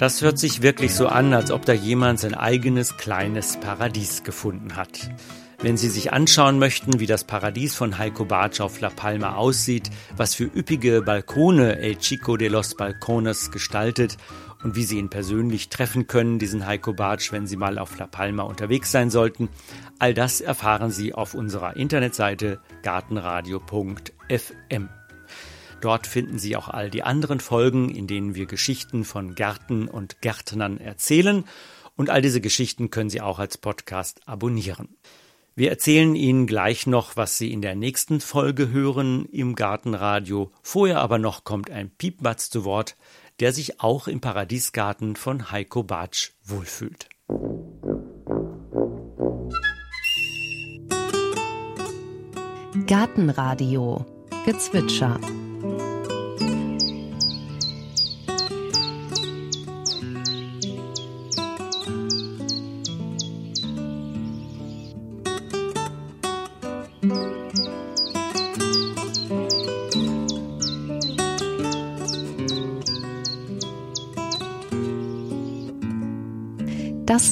Das 0.04 0.20
hört 0.20 0.38
sich 0.38 0.60
wirklich 0.60 0.94
so 0.94 1.08
an, 1.08 1.32
als 1.32 1.50
ob 1.50 1.64
da 1.64 1.72
jemand 1.72 2.20
sein 2.20 2.34
eigenes 2.34 2.98
kleines 2.98 3.56
Paradies 3.56 4.22
gefunden 4.22 4.76
hat. 4.76 5.10
Wenn 5.62 5.78
Sie 5.78 5.88
sich 5.88 6.12
anschauen 6.12 6.58
möchten, 6.58 7.00
wie 7.00 7.06
das 7.06 7.24
Paradies 7.24 7.74
von 7.74 7.96
Heiko 7.96 8.26
Bartsch 8.26 8.60
auf 8.60 8.80
La 8.80 8.90
Palma 8.90 9.36
aussieht, 9.36 9.88
was 10.14 10.34
für 10.34 10.44
üppige 10.44 11.00
Balkone 11.00 11.78
El 11.78 11.96
Chico 11.96 12.36
de 12.36 12.48
los 12.48 12.74
Balcones 12.74 13.50
gestaltet 13.50 14.18
und 14.62 14.76
wie 14.76 14.84
Sie 14.84 14.98
ihn 14.98 15.08
persönlich 15.08 15.70
treffen 15.70 16.06
können, 16.06 16.38
diesen 16.38 16.66
Heiko 16.66 16.92
Bartsch, 16.92 17.32
wenn 17.32 17.46
Sie 17.46 17.56
mal 17.56 17.78
auf 17.78 17.96
La 17.96 18.06
Palma 18.06 18.42
unterwegs 18.42 18.92
sein 18.92 19.08
sollten, 19.08 19.48
all 19.98 20.12
das 20.12 20.42
erfahren 20.42 20.90
Sie 20.90 21.14
auf 21.14 21.32
unserer 21.32 21.76
Internetseite 21.76 22.60
gartenradio.fm. 22.82 24.90
Dort 25.84 26.06
finden 26.06 26.38
Sie 26.38 26.56
auch 26.56 26.68
all 26.68 26.88
die 26.88 27.02
anderen 27.02 27.40
Folgen, 27.40 27.94
in 27.94 28.06
denen 28.06 28.34
wir 28.34 28.46
Geschichten 28.46 29.04
von 29.04 29.34
Gärten 29.34 29.86
und 29.86 30.22
Gärtnern 30.22 30.78
erzählen. 30.78 31.44
Und 31.94 32.08
all 32.08 32.22
diese 32.22 32.40
Geschichten 32.40 32.88
können 32.88 33.10
Sie 33.10 33.20
auch 33.20 33.38
als 33.38 33.58
Podcast 33.58 34.22
abonnieren. 34.24 34.96
Wir 35.54 35.68
erzählen 35.68 36.14
Ihnen 36.14 36.46
gleich 36.46 36.86
noch, 36.86 37.18
was 37.18 37.36
Sie 37.36 37.52
in 37.52 37.60
der 37.60 37.74
nächsten 37.74 38.22
Folge 38.22 38.70
hören 38.70 39.26
im 39.26 39.54
Gartenradio. 39.56 40.50
Vorher 40.62 41.02
aber 41.02 41.18
noch 41.18 41.44
kommt 41.44 41.70
ein 41.70 41.90
Piepmatz 41.90 42.48
zu 42.48 42.64
Wort, 42.64 42.96
der 43.40 43.52
sich 43.52 43.82
auch 43.82 44.08
im 44.08 44.22
Paradiesgarten 44.22 45.16
von 45.16 45.50
Heiko 45.50 45.82
Bartsch 45.82 46.30
wohlfühlt. 46.44 47.10
Gartenradio 52.86 54.06
Gezwitscher 54.46 55.20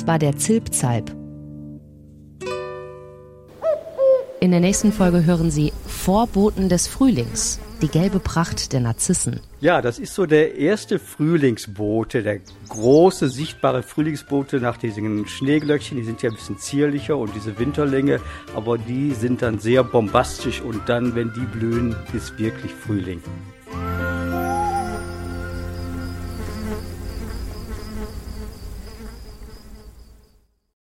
Das 0.03 0.09
war 0.09 0.19
der 0.19 0.37
Zilpzalp. 0.37 1.15
In 4.41 4.51
der 4.51 4.59
nächsten 4.59 4.91
Folge 4.91 5.25
hören 5.25 5.53
Sie 5.53 5.73
Vorboten 5.87 6.69
des 6.69 6.89
Frühlings, 6.89 7.61
die 7.83 7.87
gelbe 7.87 8.19
Pracht 8.19 8.73
der 8.73 8.81
Narzissen. 8.81 9.39
Ja, 9.61 9.81
das 9.81 10.01
ist 10.01 10.15
so 10.15 10.27
der 10.27 10.57
erste 10.57 10.99
Frühlingsbote, 10.99 12.25
der 12.25 12.41
große 12.69 13.29
sichtbare 13.29 13.85
Frühlingsbote 13.85 14.57
nach 14.59 14.77
diesen 14.77 15.29
Schneeglöckchen. 15.29 15.97
Die 15.97 16.05
sind 16.05 16.21
ja 16.21 16.31
ein 16.31 16.35
bisschen 16.35 16.59
zierlicher 16.59 17.17
und 17.17 17.33
diese 17.37 17.57
Winterlänge, 17.61 18.19
aber 18.57 18.79
die 18.79 19.13
sind 19.13 19.41
dann 19.41 19.61
sehr 19.61 19.85
bombastisch 19.85 20.63
und 20.63 20.89
dann, 20.89 21.15
wenn 21.15 21.33
die 21.33 21.47
blühen, 21.47 21.95
ist 22.13 22.37
wirklich 22.41 22.73
Frühling. 22.75 23.23